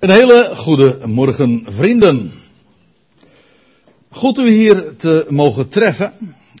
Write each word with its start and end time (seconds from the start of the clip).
Een 0.00 0.10
hele 0.10 0.52
goede 0.56 0.98
morgen, 1.06 1.66
vrienden. 1.68 2.32
Goed 4.10 4.38
u 4.38 4.50
hier 4.50 4.96
te 4.96 5.26
mogen 5.28 5.68
treffen. 5.68 6.12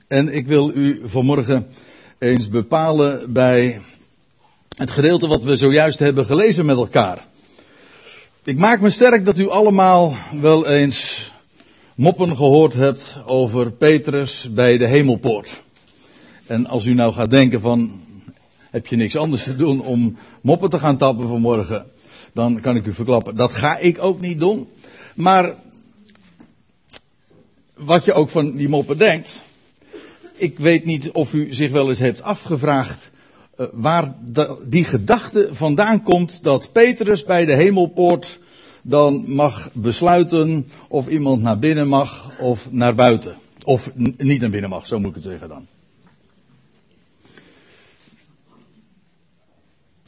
En 0.08 0.34
ik 0.34 0.46
wil 0.46 0.70
u 0.74 1.00
vanmorgen 1.04 1.66
eens 2.18 2.48
bepalen 2.48 3.32
bij 3.32 3.80
het 4.76 4.90
gedeelte 4.90 5.26
wat 5.26 5.42
we 5.42 5.56
zojuist 5.56 5.98
hebben 5.98 6.26
gelezen 6.26 6.66
met 6.66 6.76
elkaar. 6.76 7.26
Ik 8.44 8.58
maak 8.58 8.80
me 8.80 8.90
sterk 8.90 9.24
dat 9.24 9.38
u 9.38 9.48
allemaal 9.48 10.14
wel 10.40 10.66
eens 10.66 11.30
moppen 11.94 12.36
gehoord 12.36 12.74
hebt 12.74 13.16
over 13.26 13.72
Petrus 13.72 14.48
bij 14.50 14.78
de 14.78 14.86
hemelpoort. 14.86 15.62
En 16.46 16.66
als 16.66 16.84
u 16.84 16.94
nou 16.94 17.12
gaat 17.12 17.30
denken 17.30 17.60
van, 17.60 18.00
heb 18.70 18.86
je 18.86 18.96
niks 18.96 19.16
anders 19.16 19.42
te 19.42 19.56
doen 19.56 19.80
om 19.80 20.16
moppen 20.40 20.70
te 20.70 20.78
gaan 20.78 20.96
tappen 20.96 21.28
vanmorgen? 21.28 21.86
Dan 22.32 22.60
kan 22.60 22.76
ik 22.76 22.86
u 22.86 22.92
verklappen, 22.92 23.36
dat 23.36 23.52
ga 23.52 23.78
ik 23.78 24.02
ook 24.02 24.20
niet 24.20 24.40
doen. 24.40 24.68
Maar 25.14 25.54
wat 27.74 28.04
je 28.04 28.12
ook 28.12 28.30
van 28.30 28.52
die 28.56 28.68
moppen 28.68 28.98
denkt, 28.98 29.42
ik 30.36 30.58
weet 30.58 30.84
niet 30.84 31.10
of 31.10 31.32
u 31.32 31.54
zich 31.54 31.70
wel 31.70 31.88
eens 31.88 31.98
heeft 31.98 32.22
afgevraagd 32.22 33.10
uh, 33.56 33.66
waar 33.72 34.14
die 34.68 34.84
gedachte 34.84 35.48
vandaan 35.50 36.02
komt 36.02 36.42
dat 36.42 36.72
Petrus 36.72 37.24
bij 37.24 37.44
de 37.44 37.54
hemelpoort 37.54 38.38
dan 38.82 39.32
mag 39.32 39.70
besluiten 39.72 40.68
of 40.88 41.08
iemand 41.08 41.42
naar 41.42 41.58
binnen 41.58 41.88
mag 41.88 42.38
of 42.38 42.72
naar 42.72 42.94
buiten. 42.94 43.34
Of 43.64 43.90
niet 44.16 44.40
naar 44.40 44.50
binnen 44.50 44.70
mag, 44.70 44.86
zo 44.86 44.98
moet 44.98 45.08
ik 45.08 45.14
het 45.14 45.24
zeggen 45.24 45.48
dan. 45.48 45.66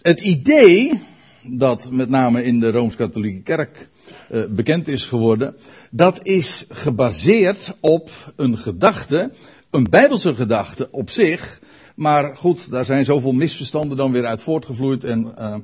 Het 0.02 0.20
idee 0.20 1.00
dat 1.44 1.90
met 1.90 2.08
name 2.08 2.44
in 2.44 2.60
de 2.60 2.70
Rooms-Katholieke 2.70 3.42
Kerk 3.42 3.88
uh, 4.30 4.44
bekend 4.50 4.88
is 4.88 5.04
geworden, 5.04 5.56
dat 5.90 6.20
is 6.22 6.66
gebaseerd 6.68 7.74
op 7.80 8.10
een 8.36 8.58
gedachte, 8.58 9.30
een 9.70 9.86
bijbelse 9.90 10.34
gedachte 10.34 10.88
op 10.90 11.10
zich, 11.10 11.60
maar 11.94 12.36
goed, 12.36 12.70
daar 12.70 12.84
zijn 12.84 13.04
zoveel 13.04 13.32
misverstanden 13.32 13.96
dan 13.96 14.12
weer 14.12 14.26
uit 14.26 14.42
voortgevloeid 14.42 15.04
en 15.04 15.34
uh, 15.38 15.56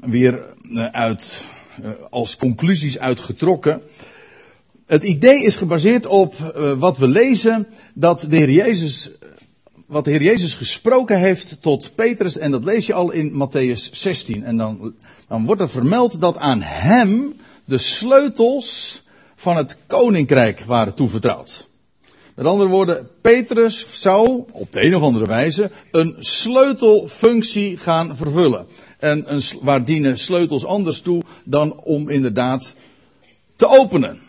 weer 0.00 0.44
uh, 0.62 0.84
uit, 0.84 1.40
als 2.10 2.36
conclusies 2.36 2.98
uitgetrokken. 2.98 3.82
Het 4.86 5.02
idee 5.02 5.44
is 5.44 5.56
gebaseerd 5.56 6.06
op 6.06 6.34
wat 6.78 6.98
we 6.98 7.08
lezen 7.08 7.66
dat 7.94 8.26
de 8.28 8.36
Heer 8.36 8.50
Jezus 8.50 9.10
wat 9.86 10.04
de 10.04 10.10
Heer 10.10 10.22
Jezus 10.22 10.54
gesproken 10.54 11.18
heeft 11.18 11.56
tot 11.60 11.92
Petrus, 11.94 12.38
en 12.38 12.50
dat 12.50 12.64
lees 12.64 12.86
je 12.86 12.92
al 12.94 13.10
in 13.10 13.32
Matthäus 13.32 13.92
16. 13.92 14.44
En 14.44 14.56
dan, 14.56 14.94
dan 15.28 15.46
wordt 15.46 15.60
er 15.60 15.68
vermeld 15.68 16.20
dat 16.20 16.36
aan 16.36 16.62
hem 16.62 17.34
de 17.64 17.78
sleutels 17.78 19.02
van 19.36 19.56
het 19.56 19.76
koninkrijk 19.86 20.60
waren 20.60 20.94
toevertrouwd. 20.94 21.68
Met 22.34 22.46
andere 22.46 22.70
woorden, 22.70 23.08
Petrus 23.20 24.00
zou 24.00 24.44
op 24.52 24.72
de 24.72 24.82
een 24.82 24.96
of 24.96 25.02
andere 25.02 25.26
wijze 25.26 25.70
een 25.90 26.16
sleutelfunctie 26.18 27.76
gaan 27.76 28.16
vervullen. 28.16 28.66
En 28.98 29.34
een, 29.34 29.42
waar 29.60 29.84
dienen 29.84 30.18
sleutels 30.18 30.64
anders 30.64 31.00
toe 31.00 31.22
dan 31.44 31.80
om 31.80 32.08
inderdaad 32.08 32.74
te 33.56 33.66
openen. 33.66 34.20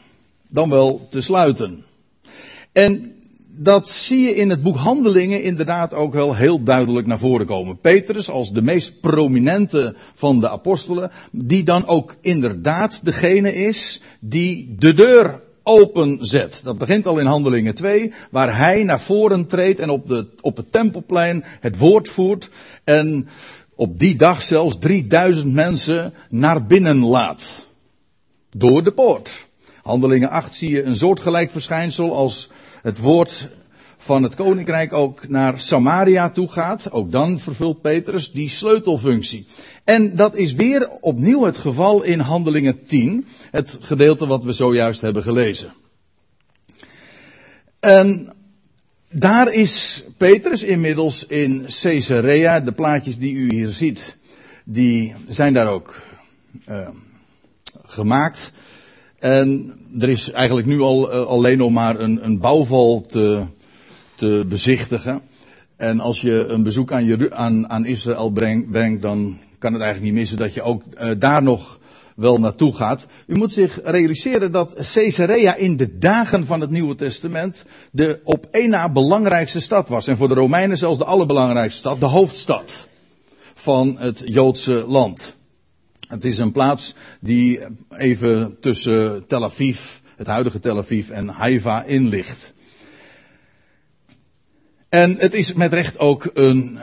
Dan 0.47 0.69
wel 0.69 1.07
te 1.09 1.21
sluiten. 1.21 1.85
En 2.71 3.16
dat 3.57 3.89
zie 3.89 4.19
je 4.19 4.33
in 4.33 4.49
het 4.49 4.61
boek 4.61 4.77
Handelingen 4.77 5.41
inderdaad 5.41 5.93
ook 5.93 6.13
wel 6.13 6.35
heel 6.35 6.63
duidelijk 6.63 7.07
naar 7.07 7.19
voren 7.19 7.45
komen. 7.45 7.79
Petrus 7.79 8.29
als 8.29 8.51
de 8.51 8.61
meest 8.61 9.01
prominente 9.01 9.95
van 10.13 10.39
de 10.39 10.49
apostelen, 10.49 11.11
die 11.31 11.63
dan 11.63 11.87
ook 11.87 12.15
inderdaad 12.21 13.05
degene 13.05 13.55
is 13.55 14.01
die 14.19 14.75
de 14.79 14.93
deur 14.93 15.41
openzet. 15.63 16.61
Dat 16.63 16.77
begint 16.77 17.07
al 17.07 17.17
in 17.17 17.25
Handelingen 17.25 17.75
2, 17.75 18.13
waar 18.31 18.57
hij 18.57 18.83
naar 18.83 18.99
voren 18.99 19.47
treedt 19.47 19.79
en 19.79 19.89
op, 19.89 20.07
de, 20.07 20.27
op 20.41 20.57
het 20.57 20.71
tempelplein 20.71 21.43
het 21.59 21.77
woord 21.77 22.09
voert 22.09 22.49
en 22.83 23.27
op 23.75 23.99
die 23.99 24.15
dag 24.15 24.41
zelfs 24.41 24.77
3000 24.79 25.53
mensen 25.53 26.13
naar 26.29 26.65
binnen 26.65 27.05
laat. 27.05 27.67
Door 28.49 28.83
de 28.83 28.91
poort. 28.91 29.47
Handelingen 29.83 30.29
8 30.29 30.55
zie 30.55 30.69
je 30.69 30.83
een 30.83 30.95
soortgelijk 30.95 31.51
verschijnsel 31.51 32.15
als 32.15 32.49
het 32.81 32.97
woord 32.97 33.49
van 33.97 34.23
het 34.23 34.35
koninkrijk 34.35 34.93
ook 34.93 35.27
naar 35.27 35.59
Samaria 35.59 36.29
toe 36.29 36.47
gaat. 36.47 36.91
Ook 36.91 37.11
dan 37.11 37.39
vervult 37.39 37.81
Petrus 37.81 38.31
die 38.31 38.49
sleutelfunctie. 38.49 39.45
En 39.83 40.15
dat 40.15 40.35
is 40.35 40.53
weer 40.53 40.89
opnieuw 40.89 41.43
het 41.43 41.57
geval 41.57 42.03
in 42.03 42.19
Handelingen 42.19 42.83
10, 42.85 43.27
het 43.51 43.77
gedeelte 43.81 44.27
wat 44.27 44.43
we 44.43 44.51
zojuist 44.51 45.01
hebben 45.01 45.23
gelezen. 45.23 45.73
En 47.79 48.33
daar 49.09 49.53
is 49.53 50.03
Petrus 50.17 50.63
inmiddels 50.63 51.25
in 51.25 51.65
Caesarea. 51.81 52.59
De 52.59 52.71
plaatjes 52.71 53.17
die 53.17 53.33
u 53.33 53.49
hier 53.51 53.67
ziet, 53.67 54.17
die 54.63 55.15
zijn 55.29 55.53
daar 55.53 55.67
ook 55.67 56.01
uh, 56.69 56.87
gemaakt. 57.85 58.51
En 59.19 59.73
er 59.99 60.09
is 60.09 60.31
eigenlijk 60.31 60.67
nu 60.67 60.79
al 60.81 61.13
uh, 61.13 61.25
alleen 61.25 61.57
nog 61.57 61.71
maar 61.71 61.99
een, 61.99 62.25
een 62.25 62.39
bouwval 62.39 63.01
te, 63.01 63.45
te 64.15 64.45
bezichtigen. 64.47 65.21
En 65.75 65.99
als 65.99 66.21
je 66.21 66.45
een 66.47 66.63
bezoek 66.63 66.91
aan, 66.91 67.05
Jeru 67.05 67.33
aan, 67.33 67.69
aan 67.69 67.85
Israël 67.85 68.29
brengt, 68.71 69.01
dan 69.01 69.37
kan 69.59 69.73
het 69.73 69.81
eigenlijk 69.81 70.11
niet 70.11 70.19
missen 70.19 70.37
dat 70.37 70.53
je 70.53 70.61
ook 70.61 70.83
uh, 70.99 71.11
daar 71.19 71.43
nog 71.43 71.79
wel 72.15 72.37
naartoe 72.37 72.75
gaat. 72.75 73.05
U 73.27 73.35
moet 73.35 73.51
zich 73.51 73.79
realiseren 73.83 74.51
dat 74.51 74.89
Caesarea 74.93 75.55
in 75.55 75.77
de 75.77 75.97
dagen 75.97 76.45
van 76.45 76.61
het 76.61 76.69
Nieuwe 76.69 76.95
Testament 76.95 77.65
de 77.91 78.19
op 78.23 78.47
één 78.51 78.69
na 78.69 78.91
belangrijkste 78.91 79.59
stad 79.59 79.87
was. 79.87 80.07
En 80.07 80.17
voor 80.17 80.27
de 80.27 80.33
Romeinen 80.33 80.77
zelfs 80.77 80.97
de 80.97 81.05
allerbelangrijkste 81.05 81.79
stad, 81.79 81.99
de 81.99 82.05
hoofdstad 82.05 82.87
van 83.53 83.95
het 83.99 84.21
Joodse 84.25 84.83
land. 84.87 85.35
Het 86.07 86.25
is 86.25 86.37
een 86.37 86.51
plaats 86.51 86.93
die 87.19 87.59
even 87.89 88.57
tussen 88.59 89.27
Tel 89.27 89.43
Aviv, 89.43 89.79
het 90.15 90.27
huidige 90.27 90.59
Tel 90.59 90.77
Aviv 90.77 91.09
en 91.09 91.27
Haifa 91.27 91.83
in 91.83 92.07
ligt. 92.07 92.53
En 94.89 95.17
het 95.17 95.33
is 95.33 95.53
met 95.53 95.73
recht 95.73 95.99
ook 95.99 96.29
een, 96.33 96.79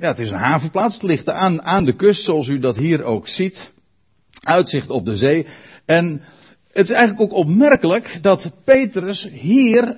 ja, 0.00 0.06
het 0.06 0.18
is 0.18 0.30
een 0.30 0.36
havenplaats. 0.36 0.94
Het 0.94 1.02
ligt 1.02 1.28
aan, 1.28 1.62
aan 1.62 1.84
de 1.84 1.96
kust, 1.96 2.24
zoals 2.24 2.48
u 2.48 2.58
dat 2.58 2.76
hier 2.76 3.02
ook 3.02 3.28
ziet. 3.28 3.72
Uitzicht 4.40 4.90
op 4.90 5.06
de 5.06 5.16
zee. 5.16 5.46
En 5.84 6.22
het 6.72 6.90
is 6.90 6.96
eigenlijk 6.96 7.20
ook 7.20 7.38
opmerkelijk 7.38 8.22
dat 8.22 8.50
Petrus 8.64 9.28
hier 9.28 9.96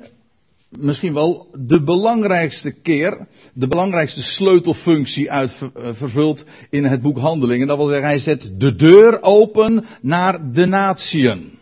misschien 0.79 1.15
wel 1.15 1.49
de 1.59 1.83
belangrijkste 1.83 2.71
keer, 2.71 3.27
de 3.53 3.69
belangrijkste 3.69 4.23
sleutelfunctie 4.23 5.31
uit 5.31 5.55
eh, 5.61 5.89
vervult 5.93 6.45
in 6.71 6.85
het 6.85 7.03
boek 7.03 7.19
Handelingen. 7.19 7.67
Dat 7.67 7.77
wil 7.77 7.87
zeggen, 7.87 8.07
hij 8.07 8.19
zet 8.19 8.51
de 8.57 8.77
deur 8.77 9.23
open 9.23 9.85
naar 10.01 10.53
de 10.53 10.67
natieën. 10.67 11.59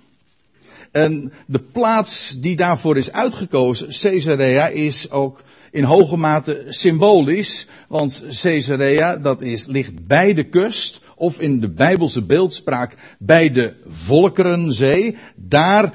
En 0.90 1.32
de 1.46 1.58
plaats 1.58 2.36
die 2.40 2.56
daarvoor 2.56 2.96
is 2.96 3.12
uitgekozen, 3.12 3.88
Caesarea, 4.00 4.68
is 4.68 5.10
ook 5.10 5.42
in 5.70 5.84
hoge 5.84 6.16
mate 6.16 6.64
symbolisch, 6.68 7.66
want 7.88 8.24
Caesarea, 8.42 9.16
dat 9.16 9.42
is, 9.42 9.66
ligt 9.66 10.06
bij 10.06 10.34
de 10.34 10.48
kust, 10.48 11.00
of 11.14 11.40
in 11.40 11.60
de 11.60 11.68
Bijbelse 11.68 12.22
beeldspraak 12.22 12.94
bij 13.18 13.50
de 13.50 13.74
Volkerenzee. 13.86 15.16
Daar 15.36 15.92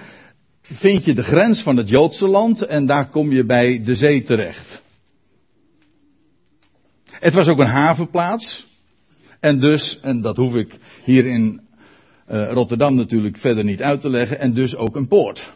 vind 0.72 1.06
je 1.06 1.14
de 1.14 1.24
grens 1.24 1.62
van 1.62 1.78
het 1.78 1.90
Joodse 1.90 2.28
land 2.28 2.62
en 2.62 2.86
daar 2.86 3.10
kom 3.10 3.32
je 3.32 3.46
bij 3.46 3.84
de 3.84 3.96
zee 3.96 4.22
terecht. 4.22 4.82
Het 7.10 7.34
was 7.34 7.48
ook 7.48 7.60
een 7.60 7.66
havenplaats. 7.66 8.68
En 9.40 9.60
dus, 9.60 10.00
en 10.00 10.22
dat 10.22 10.38
hoef 10.38 10.56
ik 10.56 10.80
hier 11.04 11.26
in 11.26 11.62
uh, 12.32 12.52
Rotterdam 12.52 12.96
natuurlijk 12.96 13.38
verder 13.38 13.64
niet 13.64 13.82
uit 13.82 14.02
te 14.02 14.10
leggen, 14.10 14.40
en 14.40 14.54
dus 14.54 14.76
ook 14.76 14.96
een 14.96 15.08
poort. 15.08 15.52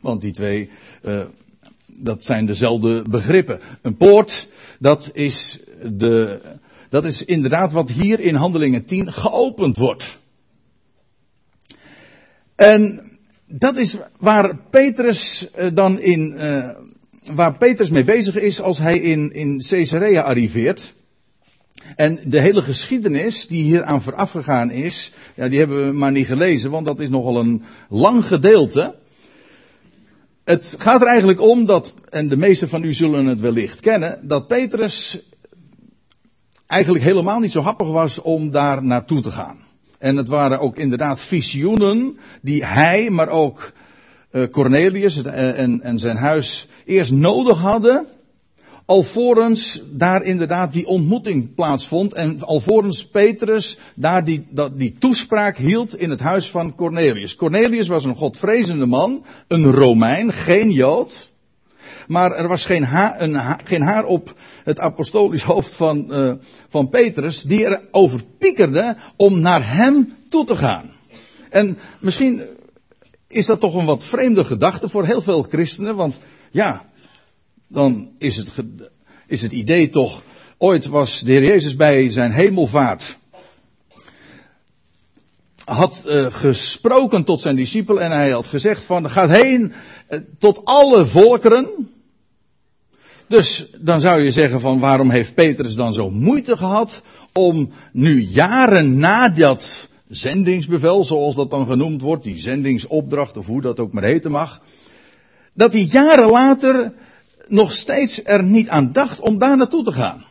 Want 0.00 0.20
die 0.20 0.32
twee, 0.32 0.70
uh, 1.02 1.22
dat 1.86 2.24
zijn 2.24 2.46
dezelfde 2.46 3.02
begrippen. 3.02 3.60
Een 3.82 3.96
poort, 3.96 4.48
dat 4.78 5.10
is 5.12 5.60
de, 5.92 6.40
dat 6.88 7.04
is 7.04 7.24
inderdaad 7.24 7.72
wat 7.72 7.90
hier 7.90 8.20
in 8.20 8.34
Handelingen 8.34 8.84
10 8.84 9.12
geopend 9.12 9.76
wordt. 9.76 10.18
En 12.58 13.00
dat 13.46 13.76
is 13.76 13.96
waar 14.18 14.56
Petrus 14.70 15.50
eh, 15.50 15.66
dan 15.74 16.00
in, 16.00 16.34
uh, 16.36 16.68
waar 17.34 17.56
Petrus 17.56 17.90
mee 17.90 18.04
bezig 18.04 18.34
is 18.34 18.60
als 18.60 18.78
hij 18.78 18.98
in, 18.98 19.32
in 19.32 19.62
Caesarea 19.68 20.22
arriveert. 20.22 20.94
En 21.96 22.20
de 22.24 22.40
hele 22.40 22.62
geschiedenis 22.62 23.46
die 23.46 23.62
hier 23.62 23.84
aan 23.84 24.02
voorafgegaan 24.02 24.70
is, 24.70 25.12
ja, 25.34 25.48
die 25.48 25.58
hebben 25.58 25.86
we 25.86 25.92
maar 25.92 26.12
niet 26.12 26.26
gelezen, 26.26 26.70
want 26.70 26.86
dat 26.86 27.00
is 27.00 27.08
nogal 27.08 27.36
een 27.36 27.62
lang 27.88 28.26
gedeelte. 28.26 28.94
Het 30.44 30.74
gaat 30.78 31.00
er 31.00 31.06
eigenlijk 31.06 31.40
om 31.40 31.66
dat, 31.66 31.94
en 32.10 32.28
de 32.28 32.36
meesten 32.36 32.68
van 32.68 32.84
u 32.84 32.92
zullen 32.92 33.26
het 33.26 33.40
wellicht 33.40 33.80
kennen, 33.80 34.28
dat 34.28 34.46
Petrus 34.46 35.18
eigenlijk 36.66 37.04
helemaal 37.04 37.38
niet 37.38 37.52
zo 37.52 37.60
happig 37.60 37.88
was 37.88 38.18
om 38.18 38.50
daar 38.50 38.84
naartoe 38.84 39.20
te 39.20 39.30
gaan. 39.30 39.66
En 39.98 40.16
het 40.16 40.28
waren 40.28 40.60
ook 40.60 40.76
inderdaad 40.76 41.20
visioenen 41.20 42.18
die 42.42 42.64
hij, 42.64 43.10
maar 43.10 43.28
ook 43.28 43.72
uh, 44.32 44.42
Cornelius 44.50 45.22
en, 45.22 45.80
en 45.80 45.98
zijn 45.98 46.16
huis 46.16 46.68
eerst 46.84 47.12
nodig 47.12 47.58
hadden 47.58 48.06
alvorens 48.88 49.82
daar 49.90 50.22
inderdaad 50.22 50.72
die 50.72 50.86
ontmoeting 50.86 51.54
plaatsvond 51.54 52.14
en 52.14 52.42
alvorens 52.42 53.06
Petrus 53.06 53.78
daar 53.94 54.24
die, 54.24 54.46
die 54.74 54.96
toespraak 54.98 55.56
hield 55.56 55.98
in 55.98 56.10
het 56.10 56.20
huis 56.20 56.50
van 56.50 56.74
Cornelius. 56.74 57.36
Cornelius 57.36 57.88
was 57.88 58.04
een 58.04 58.16
godvrezende 58.16 58.86
man, 58.86 59.24
een 59.48 59.70
Romein, 59.70 60.32
geen 60.32 60.70
Jood. 60.70 61.30
Maar 62.08 62.32
er 62.32 62.48
was 62.48 62.64
geen, 62.64 62.84
haar, 62.84 63.20
een, 63.20 63.58
geen 63.64 63.82
haar 63.82 64.04
op 64.04 64.34
het 64.64 64.78
apostolisch 64.78 65.42
hoofd 65.52 65.74
van, 65.74 66.06
uh, 66.10 66.32
van 66.68 66.88
Petrus 66.88 67.42
die 67.42 67.66
erover 67.66 68.22
piekerde 68.38 68.96
om 69.16 69.40
naar 69.40 69.74
hem 69.74 70.16
toe 70.28 70.44
te 70.44 70.56
gaan. 70.56 70.90
En 71.50 71.78
misschien 72.00 72.42
is 73.26 73.46
dat 73.46 73.60
toch 73.60 73.74
een 73.74 73.84
wat 73.84 74.04
vreemde 74.04 74.44
gedachte 74.44 74.88
voor 74.88 75.04
heel 75.04 75.22
veel 75.22 75.42
christenen, 75.42 75.96
want 75.96 76.18
ja, 76.50 76.84
dan 77.66 78.10
is 78.18 78.36
het, 78.36 78.52
is 79.26 79.42
het 79.42 79.52
idee 79.52 79.88
toch, 79.88 80.22
ooit 80.58 80.86
was 80.86 81.20
de 81.20 81.32
Heer 81.32 81.44
Jezus 81.44 81.76
bij 81.76 82.10
zijn 82.10 82.32
hemelvaart, 82.32 83.18
had 85.64 86.04
uh, 86.06 86.26
gesproken 86.30 87.24
tot 87.24 87.40
zijn 87.40 87.56
discipelen 87.56 88.02
en 88.02 88.10
hij 88.10 88.30
had 88.30 88.46
gezegd 88.46 88.84
van, 88.84 89.10
gaat 89.10 89.30
heen 89.30 89.72
uh, 90.10 90.18
tot 90.38 90.64
alle 90.64 91.06
volkeren. 91.06 91.90
Dus 93.28 93.66
dan 93.78 94.00
zou 94.00 94.22
je 94.22 94.30
zeggen 94.30 94.60
van, 94.60 94.78
waarom 94.78 95.10
heeft 95.10 95.34
Petrus 95.34 95.74
dan 95.74 95.94
zo 95.94 96.10
moeite 96.10 96.56
gehad 96.56 97.02
om 97.32 97.70
nu 97.92 98.22
jaren 98.22 98.98
na 98.98 99.28
dat 99.28 99.88
zendingsbevel, 100.08 101.04
zoals 101.04 101.34
dat 101.34 101.50
dan 101.50 101.66
genoemd 101.66 102.02
wordt, 102.02 102.24
die 102.24 102.38
zendingsopdracht 102.38 103.36
of 103.36 103.46
hoe 103.46 103.60
dat 103.60 103.80
ook 103.80 103.92
maar 103.92 104.02
heten 104.02 104.30
mag, 104.30 104.62
dat 105.52 105.72
hij 105.72 105.82
jaren 105.82 106.30
later 106.30 106.92
nog 107.48 107.72
steeds 107.72 108.24
er 108.24 108.44
niet 108.44 108.68
aan 108.68 108.92
dacht 108.92 109.20
om 109.20 109.38
daar 109.38 109.56
naartoe 109.56 109.84
te 109.84 109.92
gaan. 109.92 110.24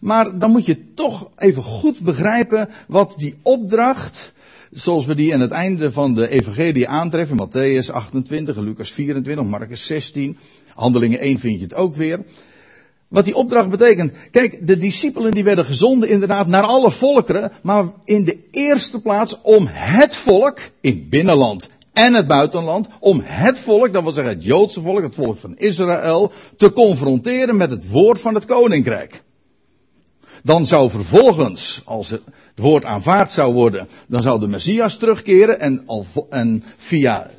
Maar 0.00 0.38
dan 0.38 0.50
moet 0.50 0.66
je 0.66 0.92
toch 0.94 1.30
even 1.36 1.62
goed 1.62 2.00
begrijpen 2.00 2.68
wat 2.88 3.14
die 3.16 3.38
opdracht, 3.42 4.32
zoals 4.70 5.06
we 5.06 5.14
die 5.14 5.34
aan 5.34 5.40
het 5.40 5.50
einde 5.50 5.92
van 5.92 6.14
de 6.14 6.28
evangelie 6.28 6.88
aantreffen, 6.88 7.36
Matthäus 7.36 7.90
28, 7.90 8.56
Lucas 8.56 8.90
24, 8.92 9.44
Marcus 9.44 9.86
16, 9.86 10.38
Handelingen 10.74 11.20
1 11.20 11.38
vind 11.38 11.58
je 11.58 11.64
het 11.64 11.74
ook 11.74 11.94
weer. 11.94 12.24
Wat 13.08 13.24
die 13.24 13.34
opdracht 13.34 13.68
betekent. 13.68 14.12
Kijk, 14.30 14.66
de 14.66 14.76
discipelen 14.76 15.30
die 15.30 15.44
werden 15.44 15.64
gezonden 15.64 16.08
inderdaad 16.08 16.46
naar 16.46 16.62
alle 16.62 16.90
volkeren, 16.90 17.52
maar 17.62 17.84
in 18.04 18.24
de 18.24 18.38
eerste 18.50 19.00
plaats 19.00 19.40
om 19.42 19.66
het 19.70 20.16
volk 20.16 20.58
in 20.80 21.06
binnenland 21.08 21.68
en 21.92 22.14
het 22.14 22.26
buitenland 22.26 22.88
om 23.00 23.20
het 23.24 23.58
volk, 23.58 23.92
dat 23.92 24.02
wil 24.02 24.12
zeggen 24.12 24.34
het 24.34 24.44
Joodse 24.44 24.80
volk, 24.80 25.02
het 25.02 25.14
volk 25.14 25.36
van 25.36 25.56
Israël, 25.56 26.32
te 26.56 26.72
confronteren 26.72 27.56
met 27.56 27.70
het 27.70 27.90
woord 27.90 28.20
van 28.20 28.34
het 28.34 28.44
koninkrijk. 28.44 29.22
Dan 30.46 30.66
zou 30.66 30.90
vervolgens, 30.90 31.82
als 31.84 32.10
het 32.10 32.22
woord 32.54 32.84
aanvaard 32.84 33.30
zou 33.30 33.52
worden, 33.52 33.88
dan 34.06 34.22
zou 34.22 34.40
de 34.40 34.48
Messias 34.48 34.96
terugkeren 34.96 35.60
en, 35.60 35.86
en 36.30 36.64
via 36.76 37.30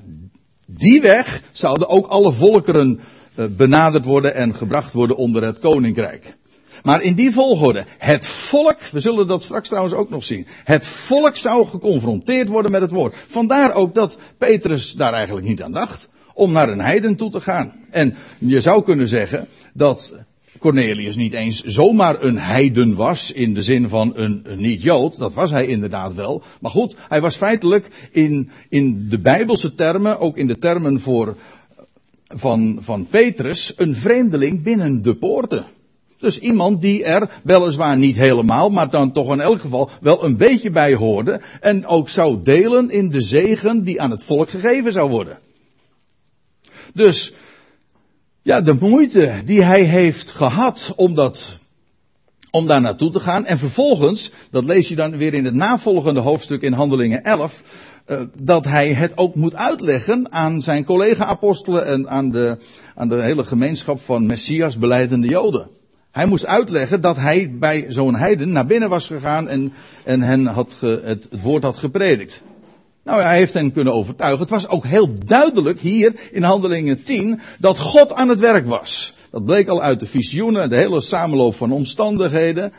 die 0.65 1.01
weg 1.01 1.41
zouden 1.51 1.89
ook 1.89 2.07
alle 2.07 2.31
volkeren 2.31 2.99
eh, 3.35 3.45
benaderd 3.45 4.05
worden 4.05 4.35
en 4.35 4.55
gebracht 4.55 4.93
worden 4.93 5.17
onder 5.17 5.43
het 5.43 5.59
koninkrijk. 5.59 6.37
Maar 6.83 7.01
in 7.01 7.13
die 7.13 7.31
volgorde. 7.31 7.85
Het 7.97 8.25
volk, 8.25 8.79
we 8.91 8.99
zullen 8.99 9.27
dat 9.27 9.43
straks 9.43 9.67
trouwens 9.67 9.95
ook 9.95 10.09
nog 10.09 10.23
zien. 10.23 10.47
Het 10.63 10.87
volk 10.87 11.35
zou 11.35 11.67
geconfronteerd 11.67 12.47
worden 12.47 12.71
met 12.71 12.81
het 12.81 12.91
woord. 12.91 13.15
Vandaar 13.27 13.73
ook 13.73 13.95
dat 13.95 14.17
Petrus 14.37 14.91
daar 14.91 15.13
eigenlijk 15.13 15.47
niet 15.47 15.63
aan 15.63 15.71
dacht. 15.71 16.07
Om 16.33 16.51
naar 16.51 16.69
een 16.69 16.81
heiden 16.81 17.15
toe 17.15 17.31
te 17.31 17.41
gaan. 17.41 17.75
En 17.89 18.15
je 18.37 18.61
zou 18.61 18.83
kunnen 18.83 19.07
zeggen 19.07 19.47
dat 19.73 20.13
Cornelius 20.59 21.15
niet 21.15 21.33
eens 21.33 21.63
zomaar 21.63 22.21
een 22.21 22.37
heiden 22.37 22.95
was 22.95 23.31
in 23.31 23.53
de 23.53 23.61
zin 23.61 23.89
van 23.89 24.11
een, 24.15 24.45
niet-Jood. 24.55 25.17
Dat 25.17 25.33
was 25.33 25.51
hij 25.51 25.67
inderdaad 25.67 26.13
wel. 26.13 26.41
Maar 26.61 26.71
goed, 26.71 26.95
hij 27.09 27.21
was 27.21 27.35
feitelijk 27.35 28.09
in, 28.11 28.49
in 28.69 29.09
de 29.09 29.19
Bijbelse 29.19 29.73
termen, 29.73 30.19
ook 30.19 30.37
in 30.37 30.47
de 30.47 30.57
termen 30.57 30.99
voor, 30.99 31.37
van, 32.27 32.77
van 32.81 33.07
Petrus, 33.09 33.73
een 33.75 33.95
vreemdeling 33.95 34.63
binnen 34.63 35.01
de 35.01 35.15
poorten. 35.15 35.65
Dus 36.19 36.39
iemand 36.39 36.81
die 36.81 37.03
er 37.03 37.29
weliswaar 37.43 37.97
niet 37.97 38.15
helemaal, 38.15 38.69
maar 38.69 38.89
dan 38.89 39.11
toch 39.11 39.31
in 39.31 39.39
elk 39.39 39.61
geval 39.61 39.89
wel 40.01 40.23
een 40.23 40.37
beetje 40.37 40.69
bij 40.69 40.93
hoorde. 40.93 41.41
En 41.61 41.85
ook 41.85 42.09
zou 42.09 42.43
delen 42.43 42.89
in 42.89 43.09
de 43.09 43.21
zegen 43.21 43.83
die 43.83 44.01
aan 44.01 44.11
het 44.11 44.23
volk 44.23 44.49
gegeven 44.49 44.91
zou 44.91 45.09
worden. 45.09 45.39
Dus, 46.93 47.33
ja, 48.47 48.61
de 48.61 48.77
moeite 48.79 49.41
die 49.45 49.63
hij 49.63 49.81
heeft 49.81 50.31
gehad 50.31 50.93
om 50.95 51.15
dat, 51.15 51.59
om 52.51 52.67
daar 52.67 52.81
naartoe 52.81 53.11
te 53.11 53.19
gaan. 53.19 53.45
En 53.45 53.57
vervolgens, 53.57 54.31
dat 54.51 54.63
lees 54.63 54.87
je 54.87 54.95
dan 54.95 55.17
weer 55.17 55.33
in 55.33 55.45
het 55.45 55.53
navolgende 55.53 56.19
hoofdstuk 56.19 56.61
in 56.61 56.73
Handelingen 56.73 57.23
11, 57.23 57.63
uh, 58.07 58.21
dat 58.41 58.65
hij 58.65 58.93
het 58.93 59.17
ook 59.17 59.35
moet 59.35 59.55
uitleggen 59.55 60.31
aan 60.31 60.61
zijn 60.61 60.83
collega-apostelen 60.83 61.85
en 61.85 62.09
aan 62.09 62.29
de, 62.29 62.57
aan 62.95 63.09
de 63.09 63.21
hele 63.21 63.43
gemeenschap 63.43 63.99
van 63.99 64.25
Messias 64.25 64.77
beleidende 64.77 65.27
Joden. 65.27 65.69
Hij 66.11 66.25
moest 66.25 66.45
uitleggen 66.45 67.01
dat 67.01 67.17
hij 67.17 67.51
bij 67.59 67.85
zo'n 67.87 68.15
heiden 68.15 68.51
naar 68.51 68.65
binnen 68.65 68.89
was 68.89 69.07
gegaan 69.07 69.47
en, 69.47 69.73
en 70.03 70.21
hen 70.21 70.45
had 70.45 70.75
het, 70.79 71.03
het 71.03 71.41
woord 71.41 71.63
had 71.63 71.77
gepredikt. 71.77 72.43
Nou, 73.07 73.21
hij 73.21 73.37
heeft 73.37 73.53
hen 73.53 73.71
kunnen 73.71 73.93
overtuigen. 73.93 74.39
Het 74.39 74.49
was 74.49 74.67
ook 74.67 74.85
heel 74.85 75.13
duidelijk 75.25 75.79
hier 75.79 76.13
in 76.31 76.43
Handelingen 76.43 77.01
10 77.01 77.39
dat 77.59 77.79
God 77.79 78.13
aan 78.13 78.29
het 78.29 78.39
werk 78.39 78.67
was. 78.67 79.13
Dat 79.31 79.45
bleek 79.45 79.67
al 79.67 79.81
uit 79.81 79.99
de 79.99 80.05
visioenen, 80.05 80.69
de 80.69 80.75
hele 80.75 81.01
samenloop 81.01 81.55
van 81.55 81.71
omstandigheden. 81.71 82.73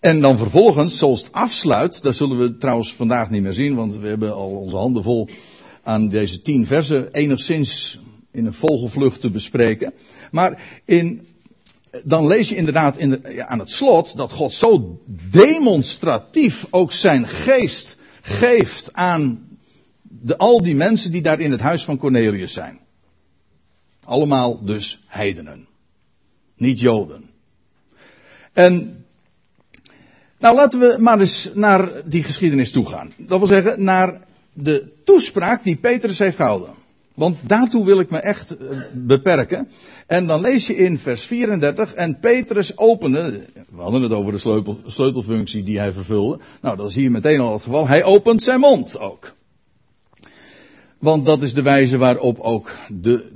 En 0.00 0.20
dan 0.20 0.38
vervolgens, 0.38 0.98
zoals 0.98 1.22
het 1.22 1.32
afsluit, 1.32 2.02
dat 2.02 2.16
zullen 2.16 2.38
we 2.38 2.56
trouwens 2.56 2.94
vandaag 2.94 3.30
niet 3.30 3.42
meer 3.42 3.52
zien, 3.52 3.74
want 3.74 3.96
we 3.96 4.08
hebben 4.08 4.34
al 4.34 4.48
onze 4.48 4.76
handen 4.76 5.02
vol 5.02 5.28
aan 5.82 6.08
deze 6.08 6.42
tien 6.42 6.66
versen 6.66 7.12
enigszins 7.12 7.98
in 8.30 8.46
een 8.46 8.54
vogelvlucht 8.54 9.20
te 9.20 9.30
bespreken. 9.30 9.92
Maar 10.30 10.62
in 10.84 11.26
dan 12.04 12.26
lees 12.26 12.48
je 12.48 12.56
inderdaad 12.56 12.96
in 12.96 13.22
ja, 13.28 13.46
aan 13.46 13.58
het 13.58 13.70
slot 13.70 14.16
dat 14.16 14.32
God 14.32 14.52
zo 14.52 15.00
demonstratief 15.30 16.66
ook 16.70 16.92
zijn 16.92 17.28
geest 17.28 17.96
geeft 18.26 18.92
aan 18.92 19.45
de, 20.26 20.38
al 20.38 20.62
die 20.62 20.74
mensen 20.74 21.12
die 21.12 21.22
daar 21.22 21.40
in 21.40 21.50
het 21.50 21.60
huis 21.60 21.84
van 21.84 21.96
Cornelius 21.96 22.52
zijn. 22.52 22.80
Allemaal 24.04 24.64
dus 24.64 25.02
heidenen. 25.06 25.66
Niet 26.56 26.80
Joden. 26.80 27.30
En, 28.52 29.04
nou 30.38 30.54
laten 30.54 30.78
we 30.78 30.96
maar 30.98 31.20
eens 31.20 31.50
naar 31.54 31.90
die 32.04 32.22
geschiedenis 32.22 32.70
toe 32.70 32.86
gaan. 32.86 33.12
Dat 33.16 33.38
wil 33.38 33.46
zeggen, 33.46 33.84
naar 33.84 34.20
de 34.52 34.92
toespraak 35.04 35.64
die 35.64 35.76
Petrus 35.76 36.18
heeft 36.18 36.36
gehouden. 36.36 36.74
Want 37.14 37.38
daartoe 37.46 37.84
wil 37.84 38.00
ik 38.00 38.10
me 38.10 38.18
echt 38.18 38.56
eh, 38.56 38.78
beperken. 38.94 39.68
En 40.06 40.26
dan 40.26 40.40
lees 40.40 40.66
je 40.66 40.76
in 40.76 40.98
vers 40.98 41.22
34, 41.22 41.94
en 41.94 42.18
Petrus 42.20 42.78
opende, 42.78 43.44
we 43.68 43.82
hadden 43.82 44.02
het 44.02 44.12
over 44.12 44.32
de 44.32 44.38
sleutel, 44.38 44.80
sleutelfunctie 44.86 45.62
die 45.62 45.78
hij 45.78 45.92
vervulde. 45.92 46.38
Nou, 46.62 46.76
dat 46.76 46.88
is 46.88 46.94
hier 46.94 47.10
meteen 47.10 47.40
al 47.40 47.52
het 47.52 47.62
geval. 47.62 47.88
Hij 47.88 48.04
opent 48.04 48.42
zijn 48.42 48.60
mond 48.60 48.98
ook. 48.98 49.35
Want 50.98 51.26
dat 51.26 51.42
is 51.42 51.54
de 51.54 51.62
wijze 51.62 51.98
waarop 51.98 52.40
ook 52.40 52.70
de, 52.88 53.30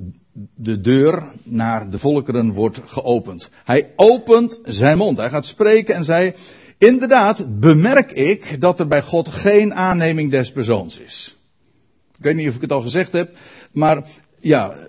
de 0.55 0.81
deur 0.81 1.23
naar 1.43 1.91
de 1.91 1.99
volkeren 1.99 2.53
wordt 2.53 2.81
geopend. 2.85 3.51
Hij 3.65 3.93
opent 3.97 4.61
zijn 4.65 4.99
mond. 4.99 5.19
Hij 5.19 5.31
gaat 5.31 5.47
spreken 5.47 5.95
en 5.95 6.05
zei, 6.05 6.33
inderdaad 6.79 7.61
bemerk 7.61 8.13
ik 8.13 8.61
dat 8.61 8.81
er 8.81 8.87
bij 8.87 9.03
God 9.03 9.29
geen 9.29 9.75
aanneming 9.75 10.31
des 10.31 10.53
persoons 10.53 10.99
is. 10.99 11.37
Ik 12.19 12.25
weet 12.25 12.35
niet 12.35 12.49
of 12.49 12.55
ik 12.55 12.61
het 12.61 12.73
al 12.73 12.81
gezegd 12.81 13.13
heb, 13.13 13.37
maar 13.73 14.07
ja, 14.41 14.89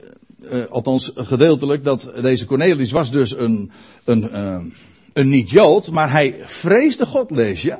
uh, 0.52 0.66
althans 0.70 1.12
gedeeltelijk, 1.16 1.84
dat 1.84 2.12
deze 2.22 2.46
Cornelius 2.46 2.92
was 2.92 3.12
dus 3.12 3.38
een, 3.38 3.72
een, 4.04 4.30
uh, 4.32 4.64
een 5.14 5.30
niet-Jood, 5.30 5.92
maar 5.92 6.12
hij 6.12 6.36
vreesde 6.44 7.06
God, 7.06 7.32
lees 7.32 7.62
je. 7.62 7.78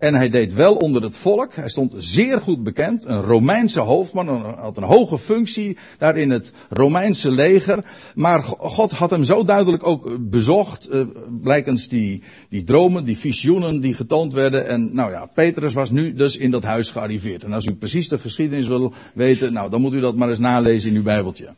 En 0.00 0.14
hij 0.14 0.28
deed 0.28 0.54
wel 0.54 0.74
onder 0.74 1.02
het 1.02 1.16
volk. 1.16 1.54
Hij 1.54 1.68
stond 1.68 1.94
zeer 1.96 2.40
goed 2.40 2.62
bekend. 2.62 3.04
Een 3.04 3.22
Romeinse 3.22 3.80
hoofdman. 3.80 4.28
Had 4.58 4.76
een 4.76 4.82
hoge 4.82 5.18
functie 5.18 5.76
daar 5.98 6.16
in 6.16 6.30
het 6.30 6.52
Romeinse 6.68 7.30
leger. 7.30 7.84
Maar 8.14 8.42
God 8.42 8.90
had 8.90 9.10
hem 9.10 9.24
zo 9.24 9.44
duidelijk 9.44 9.86
ook 9.86 10.30
bezocht. 10.30 10.88
Uh, 10.92 11.02
blijkens 11.42 11.88
die, 11.88 12.22
die 12.48 12.64
dromen, 12.64 13.04
die 13.04 13.18
visioenen 13.18 13.80
die 13.80 13.94
getoond 13.94 14.32
werden. 14.32 14.68
En 14.68 14.94
nou 14.94 15.10
ja, 15.10 15.26
Petrus 15.34 15.72
was 15.72 15.90
nu 15.90 16.14
dus 16.14 16.36
in 16.36 16.50
dat 16.50 16.64
huis 16.64 16.90
gearriveerd. 16.90 17.44
En 17.44 17.52
als 17.52 17.64
u 17.64 17.74
precies 17.74 18.08
de 18.08 18.18
geschiedenis 18.18 18.68
wil 18.68 18.92
weten. 19.14 19.52
Nou, 19.52 19.70
dan 19.70 19.80
moet 19.80 19.92
u 19.92 20.00
dat 20.00 20.16
maar 20.16 20.28
eens 20.28 20.38
nalezen 20.38 20.90
in 20.90 20.96
uw 20.96 21.02
Bijbeltje. 21.02 21.54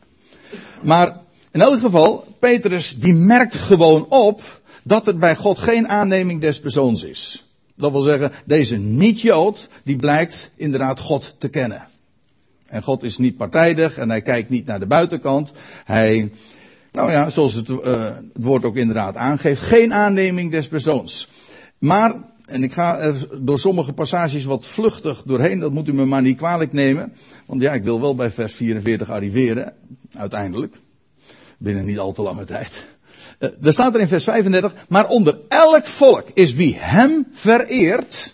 Maar 0.80 1.20
in 1.50 1.61
elk 1.61 1.78
geval, 1.78 2.25
Petrus 2.38 2.99
die 2.99 3.14
merkt 3.14 3.54
gewoon 3.54 4.06
op 4.08 4.61
dat 4.82 5.06
er 5.06 5.18
bij 5.18 5.37
God 5.37 5.58
geen 5.58 5.88
aanneming 5.88 6.40
des 6.40 6.61
persoons 6.61 7.04
is. 7.04 7.46
Dat 7.82 7.92
wil 7.92 8.00
zeggen, 8.00 8.32
deze 8.44 8.76
niet-Jood, 8.76 9.68
die 9.84 9.96
blijkt 9.96 10.50
inderdaad 10.56 11.00
God 11.00 11.34
te 11.38 11.48
kennen. 11.48 11.86
En 12.66 12.82
God 12.82 13.02
is 13.02 13.18
niet 13.18 13.36
partijdig 13.36 13.96
en 13.96 14.10
hij 14.10 14.22
kijkt 14.22 14.48
niet 14.48 14.66
naar 14.66 14.80
de 14.80 14.86
buitenkant. 14.86 15.52
Hij, 15.84 16.32
nou 16.92 17.10
ja, 17.10 17.30
zoals 17.30 17.54
het, 17.54 17.68
uh, 17.68 17.78
het 18.04 18.44
woord 18.44 18.64
ook 18.64 18.76
inderdaad 18.76 19.16
aangeeft, 19.16 19.62
geen 19.62 19.94
aanneming 19.94 20.50
des 20.50 20.68
persoons. 20.68 21.28
Maar, 21.78 22.14
en 22.46 22.62
ik 22.62 22.72
ga 22.72 22.98
er 22.98 23.28
door 23.40 23.58
sommige 23.58 23.92
passages 23.92 24.44
wat 24.44 24.66
vluchtig 24.66 25.22
doorheen, 25.22 25.58
dat 25.58 25.72
moet 25.72 25.88
u 25.88 25.94
me 25.94 26.04
maar 26.04 26.22
niet 26.22 26.36
kwalijk 26.36 26.72
nemen. 26.72 27.12
Want 27.46 27.62
ja, 27.62 27.72
ik 27.72 27.84
wil 27.84 28.00
wel 28.00 28.14
bij 28.14 28.30
vers 28.30 28.54
44 28.54 29.10
arriveren, 29.10 29.74
uiteindelijk. 30.16 30.80
Binnen 31.58 31.84
niet 31.84 31.98
al 31.98 32.12
te 32.12 32.22
lange 32.22 32.44
tijd. 32.44 32.91
Uh, 33.42 33.50
er 33.62 33.72
staat 33.72 33.94
er 33.94 34.00
in 34.00 34.08
vers 34.08 34.25
35, 34.25 34.72
maar 34.88 35.08
onder 35.08 35.38
elk 35.49 35.87
volk 35.87 36.28
is 36.34 36.54
wie 36.54 36.76
hem 36.78 37.26
vereert, 37.32 38.31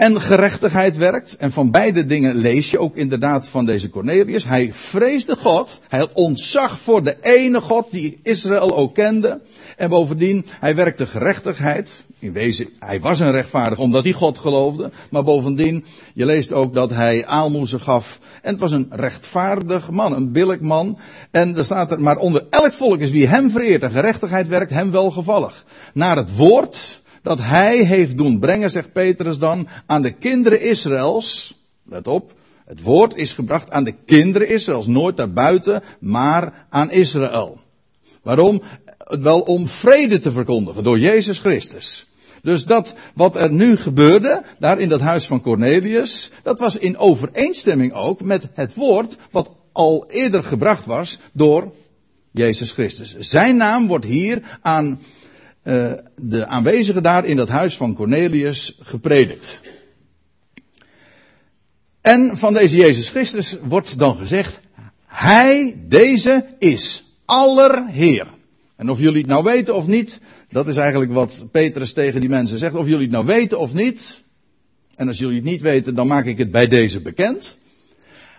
en 0.00 0.20
gerechtigheid 0.20 0.96
werkt. 0.96 1.36
En 1.36 1.52
van 1.52 1.70
beide 1.70 2.04
dingen 2.04 2.34
lees 2.34 2.70
je 2.70 2.78
ook 2.78 2.96
inderdaad 2.96 3.48
van 3.48 3.66
deze 3.66 3.90
Cornelius. 3.90 4.44
Hij 4.44 4.72
vreesde 4.72 5.36
God. 5.36 5.80
Hij 5.88 5.98
had 5.98 6.12
ontzag 6.12 6.78
voor 6.78 7.02
de 7.02 7.16
ene 7.20 7.60
God 7.60 7.86
die 7.90 8.20
Israël 8.22 8.76
ook 8.76 8.94
kende. 8.94 9.40
En 9.76 9.88
bovendien, 9.88 10.46
hij 10.60 10.74
werkte 10.74 11.06
gerechtigheid. 11.06 12.02
In 12.18 12.32
wezen, 12.32 12.68
hij 12.78 13.00
was 13.00 13.20
een 13.20 13.30
rechtvaardig 13.30 13.78
omdat 13.78 14.04
hij 14.04 14.12
God 14.12 14.38
geloofde. 14.38 14.90
Maar 15.10 15.24
bovendien, 15.24 15.84
je 16.14 16.26
leest 16.26 16.52
ook 16.52 16.74
dat 16.74 16.90
hij 16.90 17.26
aalmoezen 17.26 17.80
gaf. 17.80 18.18
En 18.42 18.50
het 18.50 18.60
was 18.60 18.70
een 18.70 18.86
rechtvaardig 18.90 19.90
man, 19.90 20.12
een 20.12 20.32
billig 20.32 20.60
man. 20.60 20.98
En 21.30 21.56
er 21.56 21.64
staat 21.64 21.90
er, 21.90 22.00
maar 22.00 22.16
onder 22.16 22.46
elk 22.50 22.72
volk 22.72 22.98
is 22.98 23.10
wie 23.10 23.28
hem 23.28 23.50
vereert 23.50 23.82
en 23.82 23.90
gerechtigheid 23.90 24.48
werkt, 24.48 24.70
hem 24.70 24.90
welgevallig. 24.90 25.64
Naar 25.94 26.16
het 26.16 26.36
woord, 26.36 26.99
dat 27.22 27.38
hij 27.38 27.78
heeft 27.78 28.18
doen 28.18 28.38
brengen, 28.38 28.70
zegt 28.70 28.92
Petrus 28.92 29.38
dan, 29.38 29.68
aan 29.86 30.02
de 30.02 30.10
kinderen 30.10 30.60
Israëls. 30.60 31.54
Let 31.84 32.06
op, 32.06 32.32
het 32.64 32.82
woord 32.82 33.16
is 33.16 33.32
gebracht 33.32 33.70
aan 33.70 33.84
de 33.84 33.94
kinderen 34.06 34.48
Israëls, 34.48 34.86
nooit 34.86 35.16
daarbuiten, 35.16 35.82
maar 36.00 36.66
aan 36.68 36.90
Israël. 36.90 37.60
Waarom? 38.22 38.62
Wel 38.98 39.40
om 39.40 39.68
vrede 39.68 40.18
te 40.18 40.32
verkondigen 40.32 40.84
door 40.84 40.98
Jezus 40.98 41.38
Christus. 41.38 42.06
Dus 42.42 42.64
dat 42.64 42.94
wat 43.14 43.36
er 43.36 43.52
nu 43.52 43.76
gebeurde, 43.76 44.42
daar 44.58 44.78
in 44.78 44.88
dat 44.88 45.00
huis 45.00 45.26
van 45.26 45.40
Cornelius, 45.40 46.30
dat 46.42 46.58
was 46.58 46.76
in 46.76 46.98
overeenstemming 46.98 47.92
ook 47.92 48.22
met 48.22 48.48
het 48.54 48.74
woord 48.74 49.16
wat 49.30 49.50
al 49.72 50.04
eerder 50.08 50.44
gebracht 50.44 50.84
was 50.84 51.18
door 51.32 51.72
Jezus 52.30 52.72
Christus. 52.72 53.16
Zijn 53.18 53.56
naam 53.56 53.86
wordt 53.86 54.04
hier 54.04 54.58
aan 54.60 55.00
uh, 55.64 55.92
de 56.16 56.46
aanwezigen 56.46 57.02
daar 57.02 57.24
in 57.24 57.36
dat 57.36 57.48
huis 57.48 57.76
van 57.76 57.94
Cornelius 57.94 58.78
gepredikt. 58.80 59.60
En 62.00 62.38
van 62.38 62.54
deze 62.54 62.76
Jezus 62.76 63.08
Christus 63.08 63.56
wordt 63.62 63.98
dan 63.98 64.16
gezegd, 64.16 64.60
Hij, 65.06 65.80
deze, 65.88 66.46
is 66.58 67.04
allerheer. 67.24 68.26
En 68.76 68.90
of 68.90 69.00
jullie 69.00 69.18
het 69.18 69.30
nou 69.30 69.44
weten 69.44 69.74
of 69.74 69.86
niet, 69.86 70.20
dat 70.50 70.68
is 70.68 70.76
eigenlijk 70.76 71.12
wat 71.12 71.44
Petrus 71.50 71.92
tegen 71.92 72.20
die 72.20 72.30
mensen 72.30 72.58
zegt. 72.58 72.74
Of 72.74 72.86
jullie 72.86 73.02
het 73.02 73.10
nou 73.10 73.26
weten 73.26 73.58
of 73.58 73.74
niet, 73.74 74.22
en 74.96 75.08
als 75.08 75.18
jullie 75.18 75.34
het 75.34 75.44
niet 75.44 75.60
weten, 75.60 75.94
dan 75.94 76.06
maak 76.06 76.24
ik 76.24 76.38
het 76.38 76.50
bij 76.50 76.66
deze 76.66 77.00
bekend. 77.00 77.58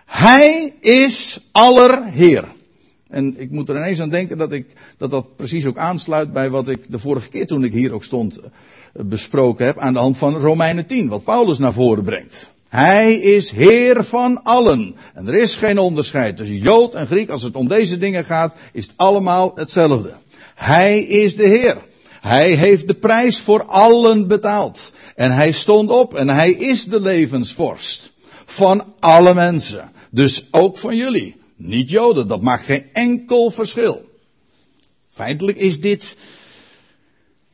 Hij 0.06 0.74
is 0.80 1.40
allerheer. 1.52 2.44
En 3.12 3.40
ik 3.40 3.50
moet 3.50 3.68
er 3.68 3.76
ineens 3.76 4.00
aan 4.00 4.08
denken 4.08 4.38
dat, 4.38 4.52
ik, 4.52 4.66
dat 4.98 5.10
dat 5.10 5.36
precies 5.36 5.66
ook 5.66 5.78
aansluit 5.78 6.32
bij 6.32 6.50
wat 6.50 6.68
ik 6.68 6.90
de 6.90 6.98
vorige 6.98 7.28
keer 7.28 7.46
toen 7.46 7.64
ik 7.64 7.72
hier 7.72 7.92
ook 7.92 8.04
stond 8.04 8.38
eh, 8.38 8.46
besproken 9.04 9.66
heb 9.66 9.78
aan 9.78 9.92
de 9.92 9.98
hand 9.98 10.16
van 10.16 10.34
Romeinen 10.34 10.86
10, 10.86 11.08
wat 11.08 11.24
Paulus 11.24 11.58
naar 11.58 11.72
voren 11.72 12.04
brengt. 12.04 12.52
Hij 12.68 13.14
is 13.14 13.50
Heer 13.50 14.04
van 14.04 14.42
allen. 14.42 14.96
En 15.14 15.28
er 15.28 15.34
is 15.34 15.56
geen 15.56 15.78
onderscheid 15.78 16.36
tussen 16.36 16.58
Jood 16.58 16.94
en 16.94 17.06
Griek. 17.06 17.30
Als 17.30 17.42
het 17.42 17.54
om 17.54 17.68
deze 17.68 17.98
dingen 17.98 18.24
gaat, 18.24 18.54
is 18.72 18.86
het 18.86 18.96
allemaal 18.96 19.52
hetzelfde. 19.54 20.14
Hij 20.54 21.00
is 21.00 21.36
de 21.36 21.48
Heer. 21.48 21.76
Hij 22.20 22.50
heeft 22.50 22.86
de 22.86 22.94
prijs 22.94 23.40
voor 23.40 23.64
allen 23.64 24.28
betaald. 24.28 24.92
En 25.14 25.30
hij 25.30 25.52
stond 25.52 25.90
op 25.90 26.14
en 26.14 26.28
hij 26.28 26.50
is 26.50 26.84
de 26.84 27.00
levensvorst. 27.00 28.12
Van 28.44 28.84
alle 28.98 29.34
mensen. 29.34 29.90
Dus 30.10 30.48
ook 30.50 30.78
van 30.78 30.96
jullie. 30.96 31.41
Niet 31.64 31.90
Joden, 31.90 32.28
dat 32.28 32.42
maakt 32.42 32.64
geen 32.64 32.84
enkel 32.92 33.50
verschil. 33.50 34.10
Feitelijk 35.10 35.58
is 35.58 35.80
dit 35.80 36.16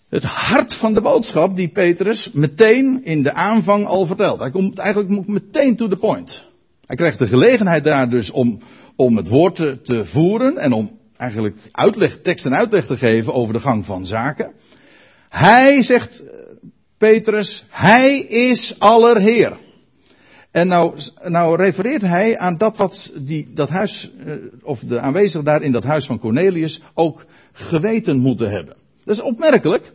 het 0.08 0.24
hart 0.24 0.74
van 0.74 0.94
de 0.94 1.00
boodschap 1.00 1.56
die 1.56 1.68
Petrus 1.68 2.30
meteen 2.32 3.04
in 3.04 3.22
de 3.22 3.32
aanvang 3.32 3.86
al 3.86 4.06
vertelt. 4.06 4.38
Hij 4.38 4.50
komt 4.50 4.78
eigenlijk 4.78 5.26
meteen 5.26 5.76
to 5.76 5.88
the 5.88 5.96
point. 5.96 6.44
Hij 6.86 6.96
krijgt 6.96 7.18
de 7.18 7.26
gelegenheid 7.26 7.84
daar 7.84 8.08
dus 8.08 8.30
om, 8.30 8.60
om 8.96 9.16
het 9.16 9.28
woord 9.28 9.54
te, 9.54 9.82
te 9.82 10.04
voeren 10.04 10.58
en 10.58 10.72
om 10.72 10.98
eigenlijk 11.16 11.56
uitleg, 11.72 12.20
tekst 12.20 12.46
en 12.46 12.54
uitleg 12.54 12.86
te 12.86 12.96
geven 12.96 13.34
over 13.34 13.52
de 13.52 13.60
gang 13.60 13.86
van 13.86 14.06
zaken. 14.06 14.52
Hij 15.28 15.82
zegt, 15.82 16.22
Petrus, 16.98 17.64
hij 17.68 18.18
is 18.18 18.78
allerheer. 18.78 19.56
En 20.58 20.68
nou, 20.68 20.98
nou 21.24 21.56
refereert 21.56 22.02
hij 22.02 22.38
aan 22.38 22.56
dat 22.56 22.76
wat 22.76 23.12
die, 23.16 23.48
dat 23.54 23.68
huis, 23.68 24.10
eh, 24.26 24.32
of 24.62 24.80
de 24.80 25.00
aanwezigen 25.00 25.44
daar 25.44 25.62
in 25.62 25.72
dat 25.72 25.84
huis 25.84 26.06
van 26.06 26.18
Cornelius 26.18 26.80
ook 26.94 27.26
geweten 27.52 28.18
moeten 28.18 28.50
hebben. 28.50 28.76
Dat 29.04 29.16
is 29.16 29.22
opmerkelijk. 29.22 29.92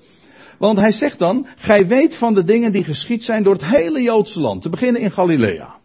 Want 0.57 0.79
hij 0.79 0.91
zegt 0.91 1.19
dan, 1.19 1.47
gij 1.55 1.87
weet 1.87 2.15
van 2.15 2.33
de 2.33 2.43
dingen 2.43 2.71
die 2.71 2.83
geschied 2.83 3.23
zijn 3.23 3.43
door 3.43 3.53
het 3.53 3.65
hele 3.65 4.01
Joodse 4.01 4.41
land, 4.41 4.61
te 4.61 4.69
beginnen 4.69 5.01
in 5.01 5.11
Galilea. 5.11 5.79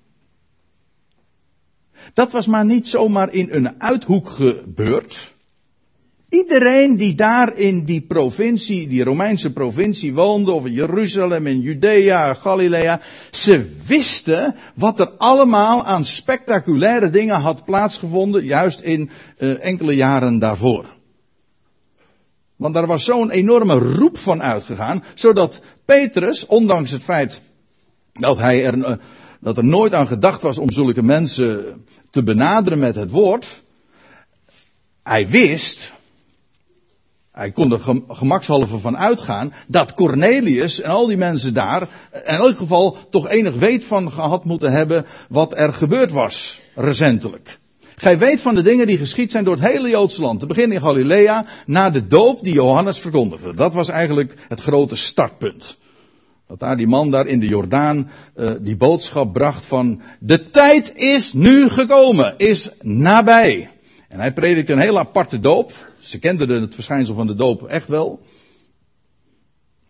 Dat 2.14 2.30
was 2.30 2.46
maar 2.46 2.64
niet 2.64 2.88
zomaar 2.88 3.32
in 3.32 3.48
een 3.50 3.82
uithoek 3.82 4.28
gebeurd. 4.28 5.34
Iedereen 6.28 6.96
die 6.96 7.14
daar 7.14 7.54
in 7.56 7.84
die 7.88 8.02
provincie, 8.04 8.82
die 8.88 9.04
Romeinse 9.04 9.48
provincie 9.52 10.10
woonde, 10.14 10.52
of 10.52 10.66
in 10.66 10.72
Jeruzalem, 10.76 11.46
in 11.46 11.60
Judea, 11.60 12.34
Galilea, 12.34 13.00
ze 13.30 13.64
wisten 13.86 14.54
wat 14.74 15.00
er 15.00 15.08
allemaal 15.18 15.84
aan 15.84 16.04
spectaculaire 16.04 17.10
dingen 17.10 17.40
had 17.40 17.64
plaatsgevonden, 17.64 18.44
juist 18.44 18.80
in 18.80 19.10
uh, 19.38 19.64
enkele 19.64 19.94
jaren 19.94 20.38
daarvoor. 20.38 20.86
Want 22.56 22.74
daar 22.74 22.86
was 22.86 23.04
zo'n 23.04 23.30
enorme 23.30 23.74
roep 23.74 24.18
van 24.18 24.42
uitgegaan, 24.42 25.04
zodat 25.14 25.60
Petrus, 25.84 26.46
ondanks 26.46 26.90
het 26.90 27.04
feit 27.04 27.40
dat 28.12 28.38
hij 28.38 28.64
er, 28.64 28.76
uh, 28.76 28.92
dat 29.40 29.56
er 29.56 29.64
nooit 29.64 29.94
aan 29.94 30.06
gedacht 30.06 30.42
was 30.42 30.58
om 30.58 30.70
zulke 30.70 31.02
mensen 31.02 31.84
te 32.10 32.22
benaderen 32.22 32.78
met 32.78 32.94
het 32.94 33.10
woord, 33.10 33.62
hij 35.02 35.28
wist, 35.28 35.96
hij 37.38 37.50
kon 37.50 37.72
er 37.72 37.80
gemakshalve 38.08 38.78
van 38.78 38.98
uitgaan 38.98 39.52
dat 39.66 39.94
Cornelius 39.94 40.80
en 40.80 40.90
al 40.90 41.06
die 41.06 41.16
mensen 41.16 41.54
daar 41.54 41.82
in 42.12 42.20
elk 42.22 42.56
geval 42.56 42.96
toch 43.10 43.28
enig 43.28 43.54
weet 43.54 43.84
van 43.84 44.12
gehad 44.12 44.44
moeten 44.44 44.72
hebben 44.72 45.06
wat 45.28 45.58
er 45.58 45.72
gebeurd 45.72 46.12
was 46.12 46.60
recentelijk. 46.74 47.58
Gij 47.96 48.18
weet 48.18 48.40
van 48.40 48.54
de 48.54 48.62
dingen 48.62 48.86
die 48.86 48.98
geschied 48.98 49.30
zijn 49.30 49.44
door 49.44 49.54
het 49.54 49.66
hele 49.66 49.88
Joodse 49.88 50.20
land. 50.20 50.40
Te 50.40 50.46
beginnen 50.46 50.76
in 50.76 50.82
Galilea, 50.82 51.44
na 51.66 51.90
de 51.90 52.06
doop 52.06 52.42
die 52.42 52.52
Johannes 52.52 52.98
verkondigde. 52.98 53.54
Dat 53.54 53.74
was 53.74 53.88
eigenlijk 53.88 54.34
het 54.48 54.60
grote 54.60 54.96
startpunt. 54.96 55.78
Dat 56.46 56.60
daar 56.60 56.76
die 56.76 56.86
man 56.86 57.10
daar 57.10 57.26
in 57.26 57.40
de 57.40 57.48
Jordaan 57.48 58.10
uh, 58.36 58.50
die 58.60 58.76
boodschap 58.76 59.32
bracht 59.32 59.64
van 59.64 60.00
de 60.20 60.50
tijd 60.50 60.96
is 60.96 61.32
nu 61.32 61.68
gekomen, 61.68 62.34
is 62.36 62.70
nabij. 62.80 63.70
En 64.08 64.20
hij 64.20 64.32
predikte 64.32 64.72
een 64.72 64.78
heel 64.78 64.98
aparte 64.98 65.40
doop. 65.40 65.72
Ze 65.98 66.18
kenden 66.18 66.60
het 66.60 66.74
verschijnsel 66.74 67.14
van 67.14 67.26
de 67.26 67.34
doop 67.34 67.62
echt 67.62 67.88
wel. 67.88 68.20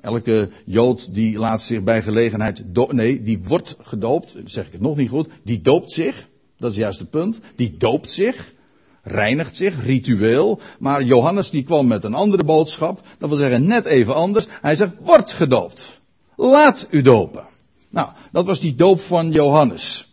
Elke 0.01 0.49
Jood 0.65 1.15
die 1.15 1.39
laat 1.39 1.63
zich 1.63 1.83
bij 1.83 2.03
gelegenheid, 2.03 2.63
nee, 2.93 3.23
die 3.23 3.43
wordt 3.43 3.77
gedoopt, 3.83 4.37
zeg 4.45 4.67
ik 4.67 4.73
het 4.73 4.81
nog 4.81 4.97
niet 4.97 5.09
goed, 5.09 5.29
die 5.43 5.61
doopt 5.61 5.91
zich. 5.91 6.29
Dat 6.57 6.71
is 6.71 6.77
juist 6.77 6.99
het 6.99 7.11
punt. 7.11 7.41
Die 7.57 7.77
doopt 7.77 8.11
zich, 8.11 8.55
reinigt 9.03 9.57
zich, 9.57 9.85
ritueel. 9.85 10.61
Maar 10.79 11.03
Johannes 11.03 11.51
die 11.51 11.63
kwam 11.63 11.87
met 11.87 12.05
een 12.05 12.15
andere 12.15 12.45
boodschap, 12.45 13.01
dat 13.19 13.29
wil 13.29 13.39
zeggen 13.39 13.67
net 13.67 13.85
even 13.85 14.15
anders. 14.15 14.47
Hij 14.61 14.77
zegt, 14.77 14.93
word 15.01 15.33
gedoopt. 15.33 16.01
Laat 16.37 16.87
u 16.91 17.03
dopen. 17.03 17.47
Nou, 17.91 18.09
dat 18.33 18.47
was 18.47 18.61
die 18.61 18.75
doop 18.75 19.01
van 19.01 19.31
Johannes. 19.31 20.09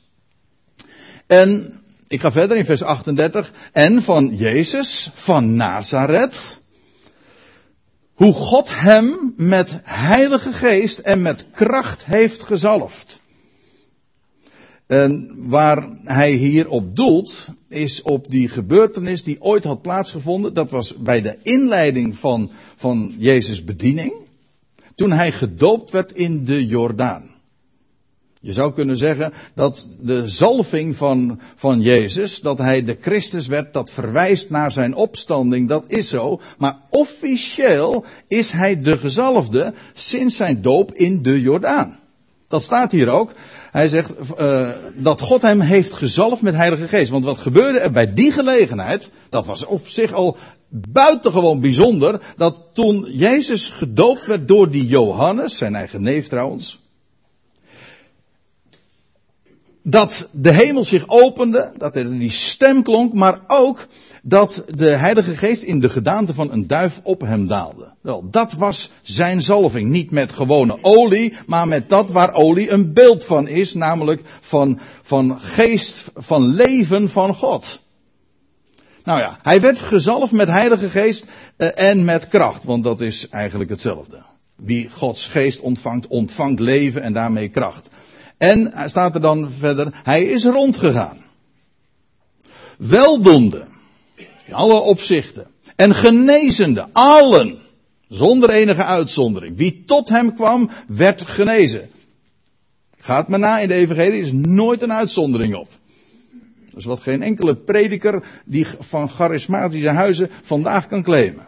En 1.27 1.81
ik 2.15 2.21
ga 2.21 2.31
verder 2.31 2.57
in 2.57 2.65
vers 2.65 2.83
38. 2.83 3.51
En 3.71 4.01
van 4.01 4.35
Jezus 4.35 5.11
van 5.13 5.55
Nazareth. 5.55 6.61
Hoe 8.13 8.33
God 8.33 8.75
hem 8.75 9.33
met 9.35 9.79
heilige 9.83 10.53
geest 10.53 10.99
en 10.99 11.21
met 11.21 11.45
kracht 11.51 12.05
heeft 12.05 12.43
gezalfd. 12.43 13.19
En 14.87 15.35
waar 15.37 15.89
hij 16.03 16.31
hier 16.31 16.69
op 16.69 16.95
doelt, 16.95 17.47
is 17.69 18.01
op 18.01 18.29
die 18.29 18.49
gebeurtenis 18.49 19.23
die 19.23 19.41
ooit 19.41 19.63
had 19.63 19.81
plaatsgevonden. 19.81 20.53
Dat 20.53 20.71
was 20.71 20.95
bij 20.95 21.21
de 21.21 21.37
inleiding 21.43 22.17
van, 22.17 22.51
van 22.75 23.15
Jezus' 23.17 23.63
bediening. 23.63 24.13
Toen 24.95 25.11
hij 25.11 25.31
gedoopt 25.31 25.91
werd 25.91 26.11
in 26.11 26.45
de 26.45 26.65
Jordaan. 26.65 27.34
Je 28.45 28.53
zou 28.53 28.73
kunnen 28.73 28.97
zeggen 28.97 29.33
dat 29.55 29.87
de 29.99 30.27
zalving 30.27 30.95
van, 30.95 31.39
van 31.55 31.81
Jezus, 31.81 32.39
dat 32.41 32.57
hij 32.57 32.83
de 32.83 32.97
Christus 33.01 33.47
werd, 33.47 33.73
dat 33.73 33.89
verwijst 33.89 34.49
naar 34.49 34.71
zijn 34.71 34.95
opstanding, 34.95 35.69
dat 35.69 35.83
is 35.87 36.09
zo. 36.09 36.41
Maar 36.57 36.77
officieel 36.89 38.05
is 38.27 38.51
hij 38.51 38.81
de 38.81 38.97
gezalfde 38.97 39.73
sinds 39.93 40.35
zijn 40.35 40.61
doop 40.61 40.93
in 40.93 41.21
de 41.21 41.41
Jordaan. 41.41 41.99
Dat 42.47 42.63
staat 42.63 42.91
hier 42.91 43.09
ook. 43.09 43.31
Hij 43.71 43.89
zegt 43.89 44.11
uh, 44.39 44.69
dat 44.95 45.21
God 45.21 45.41
hem 45.41 45.59
heeft 45.59 45.93
gezalfd 45.93 46.41
met 46.41 46.55
Heilige 46.55 46.87
Geest. 46.87 47.11
Want 47.11 47.23
wat 47.23 47.37
gebeurde 47.37 47.79
er 47.79 47.91
bij 47.91 48.13
die 48.13 48.31
gelegenheid, 48.31 49.09
dat 49.29 49.45
was 49.45 49.65
op 49.65 49.87
zich 49.87 50.13
al 50.13 50.37
buitengewoon 50.69 51.59
bijzonder, 51.59 52.21
dat 52.37 52.61
toen 52.73 53.05
Jezus 53.11 53.69
gedoopt 53.69 54.25
werd 54.25 54.47
door 54.47 54.71
die 54.71 54.87
Johannes, 54.87 55.57
zijn 55.57 55.75
eigen 55.75 56.01
neef 56.01 56.27
trouwens, 56.27 56.84
dat 59.87 60.29
de 60.31 60.51
hemel 60.51 60.83
zich 60.83 61.07
opende, 61.07 61.71
dat 61.77 61.95
er 61.95 62.19
die 62.19 62.31
stem 62.31 62.83
klonk, 62.83 63.13
maar 63.13 63.39
ook 63.47 63.87
dat 64.23 64.63
de 64.75 64.89
Heilige 64.89 65.35
Geest 65.35 65.61
in 65.61 65.79
de 65.79 65.89
gedaante 65.89 66.33
van 66.33 66.51
een 66.51 66.67
duif 66.67 66.99
op 67.03 67.21
hem 67.21 67.47
daalde. 67.47 67.93
Wel, 68.01 68.29
dat 68.29 68.53
was 68.53 68.91
zijn 69.01 69.41
zalving. 69.41 69.89
Niet 69.89 70.11
met 70.11 70.31
gewone 70.31 70.77
olie, 70.81 71.33
maar 71.47 71.67
met 71.67 71.89
dat 71.89 72.09
waar 72.09 72.33
olie 72.33 72.71
een 72.71 72.93
beeld 72.93 73.25
van 73.25 73.47
is, 73.47 73.73
namelijk 73.73 74.21
van, 74.39 74.79
van 75.01 75.39
geest, 75.39 76.11
van 76.15 76.45
leven 76.45 77.09
van 77.09 77.35
God. 77.35 77.81
Nou 79.03 79.19
ja, 79.19 79.39
hij 79.41 79.61
werd 79.61 79.81
gezalfd 79.81 80.31
met 80.31 80.47
Heilige 80.47 80.89
Geest 80.89 81.25
eh, 81.57 81.89
en 81.89 82.05
met 82.05 82.27
kracht, 82.27 82.63
want 82.63 82.83
dat 82.83 83.01
is 83.01 83.29
eigenlijk 83.29 83.69
hetzelfde. 83.69 84.17
Wie 84.55 84.89
Gods 84.89 85.25
geest 85.25 85.59
ontvangt, 85.59 86.07
ontvangt 86.07 86.59
leven 86.59 87.01
en 87.01 87.13
daarmee 87.13 87.49
kracht. 87.49 87.89
En 88.45 88.89
staat 88.89 89.15
er 89.15 89.21
dan 89.21 89.51
verder, 89.51 89.93
hij 90.03 90.25
is 90.25 90.43
rondgegaan. 90.43 91.17
Weldoende. 92.77 93.65
In 94.45 94.53
alle 94.53 94.79
opzichten. 94.79 95.47
En 95.75 95.95
genezende. 95.95 96.87
Allen. 96.93 97.57
Zonder 98.07 98.49
enige 98.49 98.83
uitzondering. 98.83 99.57
Wie 99.57 99.83
tot 99.85 100.09
hem 100.09 100.35
kwam, 100.35 100.69
werd 100.87 101.25
genezen. 101.27 101.89
Gaat 102.97 103.27
maar 103.27 103.39
na 103.39 103.59
in 103.59 103.67
de 103.67 103.73
evangelie, 103.73 104.21
is 104.21 104.31
nooit 104.31 104.81
een 104.81 104.93
uitzondering 104.93 105.55
op. 105.55 105.67
Dat 106.69 106.79
is 106.79 106.85
wat 106.85 106.99
geen 106.99 107.21
enkele 107.21 107.55
prediker 107.55 108.23
die 108.45 108.67
van 108.79 109.09
charismatische 109.09 109.89
huizen 109.89 110.29
vandaag 110.41 110.87
kan 110.87 111.03
claimen. 111.03 111.47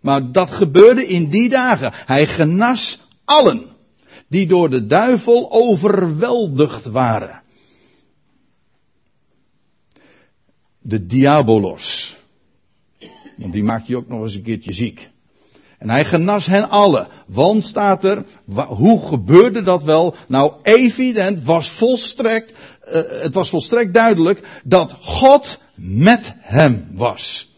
Maar 0.00 0.32
dat 0.32 0.50
gebeurde 0.50 1.06
in 1.06 1.28
die 1.28 1.48
dagen. 1.48 1.92
Hij 1.94 2.26
genas 2.26 3.08
allen 3.24 3.74
die 4.28 4.46
door 4.46 4.70
de 4.70 4.86
duivel 4.86 5.50
overweldigd 5.50 6.84
waren. 6.84 7.42
De 10.78 11.06
diabolos. 11.06 12.16
Want 13.36 13.52
die 13.52 13.64
maakt 13.64 13.86
je 13.86 13.96
ook 13.96 14.08
nog 14.08 14.22
eens 14.22 14.34
een 14.34 14.42
keertje 14.42 14.72
ziek. 14.72 15.10
En 15.78 15.90
hij 15.90 16.04
genas 16.04 16.46
hen 16.46 16.68
allen. 16.68 17.08
Want 17.26 17.64
staat 17.64 18.04
er, 18.04 18.24
hoe 18.66 19.06
gebeurde 19.06 19.62
dat 19.62 19.84
wel? 19.84 20.14
Nou, 20.26 20.52
evident 20.62 21.44
was 21.44 21.70
volstrekt, 21.70 22.52
uh, 22.88 22.92
het 23.22 23.34
was 23.34 23.48
volstrekt 23.48 23.94
duidelijk 23.94 24.60
dat 24.64 24.92
God 25.00 25.58
met 25.74 26.34
hem 26.38 26.88
was. 26.90 27.54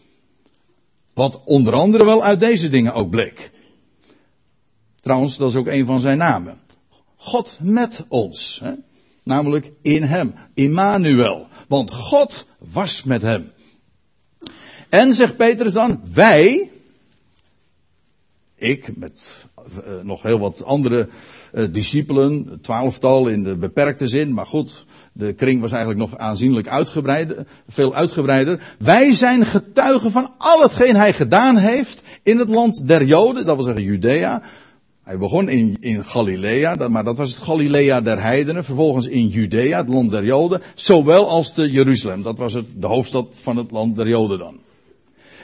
Wat 1.13 1.41
onder 1.45 1.73
andere 1.73 2.05
wel 2.05 2.23
uit 2.23 2.39
deze 2.39 2.69
dingen 2.69 2.93
ook 2.93 3.09
bleek. 3.09 3.48
Trouwens, 5.09 5.37
dat 5.37 5.49
is 5.49 5.55
ook 5.55 5.67
een 5.67 5.85
van 5.85 5.99
zijn 5.99 6.17
namen. 6.17 6.59
God 7.15 7.57
met 7.61 8.05
ons. 8.07 8.59
Hè? 8.63 8.71
Namelijk 9.23 9.71
in 9.81 10.03
hem. 10.03 10.33
Immanuel. 10.53 11.47
Want 11.67 11.93
God 11.93 12.47
was 12.57 13.03
met 13.03 13.21
hem. 13.21 13.51
En 14.89 15.13
zegt 15.13 15.37
Petrus 15.37 15.73
dan, 15.73 16.01
wij, 16.13 16.71
ik 18.55 18.97
met 18.97 19.45
uh, 19.57 20.03
nog 20.03 20.21
heel 20.21 20.39
wat 20.39 20.63
andere 20.63 21.09
uh, 21.53 21.65
discipelen, 21.71 22.59
twaalftal 22.61 23.27
in 23.27 23.43
de 23.43 23.55
beperkte 23.55 24.07
zin, 24.07 24.33
maar 24.33 24.45
goed, 24.45 24.85
de 25.13 25.33
kring 25.33 25.61
was 25.61 25.71
eigenlijk 25.71 25.99
nog 25.99 26.17
aanzienlijk 26.17 26.67
uitgebreider, 26.67 27.47
veel 27.67 27.95
uitgebreider. 27.95 28.75
Wij 28.79 29.13
zijn 29.13 29.45
getuigen 29.45 30.11
van 30.11 30.31
al 30.37 30.61
hetgeen 30.61 30.95
hij 30.95 31.13
gedaan 31.13 31.57
heeft 31.57 32.01
in 32.23 32.37
het 32.37 32.49
land 32.49 32.87
der 32.87 33.03
Joden, 33.03 33.45
dat 33.45 33.55
wil 33.55 33.65
zeggen 33.65 33.83
Judea, 33.83 34.41
hij 35.09 35.17
begon 35.17 35.49
in, 35.49 35.77
in 35.79 36.05
Galilea, 36.05 36.87
maar 36.87 37.03
dat 37.03 37.17
was 37.17 37.29
het 37.29 37.43
Galilea 37.43 38.01
der 38.01 38.21
heidenen. 38.21 38.63
Vervolgens 38.63 39.07
in 39.07 39.27
Judea, 39.27 39.77
het 39.77 39.89
land 39.89 40.11
der 40.11 40.25
Joden. 40.25 40.61
Zowel 40.75 41.29
als 41.29 41.53
de 41.53 41.71
Jeruzalem. 41.71 42.21
Dat 42.21 42.37
was 42.37 42.53
het, 42.53 42.65
de 42.75 42.87
hoofdstad 42.87 43.27
van 43.41 43.57
het 43.57 43.71
land 43.71 43.95
der 43.95 44.07
Joden 44.07 44.39
dan. 44.39 44.59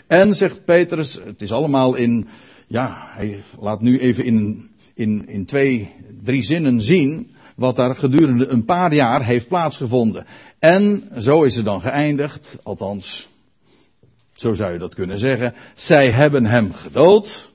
En 0.08 0.36
zegt 0.36 0.65
Petrus, 0.65 1.19
het 1.25 1.41
is 1.41 1.51
allemaal 1.51 1.95
in, 1.95 2.28
ja, 2.67 2.95
hij 2.97 3.43
laat 3.60 3.82
nu 3.82 3.99
even 3.99 4.25
in, 4.25 4.69
in, 4.93 5.28
in 5.28 5.45
twee, 5.45 5.89
drie 6.23 6.43
zinnen 6.43 6.82
zien 6.82 7.32
wat 7.56 7.75
daar 7.75 7.95
gedurende 7.95 8.47
een 8.47 8.65
paar 8.65 8.93
jaar 8.93 9.25
heeft 9.25 9.47
plaatsgevonden. 9.47 10.25
En 10.60 11.04
zo 11.17 11.43
is 11.43 11.56
het 11.56 11.65
dan 11.65 11.82
geëindigd, 11.82 12.58
althans, 12.63 13.28
zo 14.36 14.54
zou 14.54 14.73
je 14.73 14.80
dat 14.80 14.95
kunnen 14.95 15.19
zeggen. 15.19 15.54
Zij 15.75 16.12
hebben 16.12 16.45
hem 16.45 16.73
gedood 16.73 17.54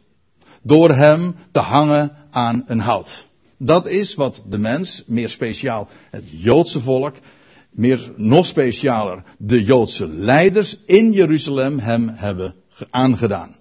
door 0.62 0.90
hem 0.90 1.34
te 1.50 1.60
hangen 1.60 2.16
aan 2.30 2.64
een 2.66 2.80
hout. 2.80 3.28
Dat 3.56 3.86
is 3.86 4.14
wat 4.14 4.42
de 4.46 4.58
mens, 4.58 5.02
meer 5.06 5.28
speciaal 5.28 5.88
het 6.10 6.24
Joodse 6.26 6.80
volk, 6.80 7.16
meer 7.70 8.12
nog 8.16 8.46
specialer 8.46 9.22
de 9.38 9.64
Joodse 9.64 10.08
leiders 10.08 10.76
in 10.86 11.12
Jeruzalem 11.12 11.78
hem 11.78 12.08
hebben 12.08 12.54
aangedaan. 12.90 13.56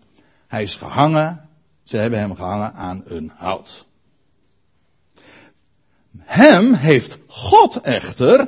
Hij 0.48 0.64
is 0.64 0.76
gehangen, 0.76 1.50
ze 1.84 1.98
hebben 1.98 2.20
hem 2.20 2.36
gehangen 2.36 2.74
aan 2.74 3.04
een 3.08 3.32
hout. 3.36 3.86
Hem 6.18 6.74
heeft 6.74 7.20
God 7.28 7.82
echter, 7.82 8.40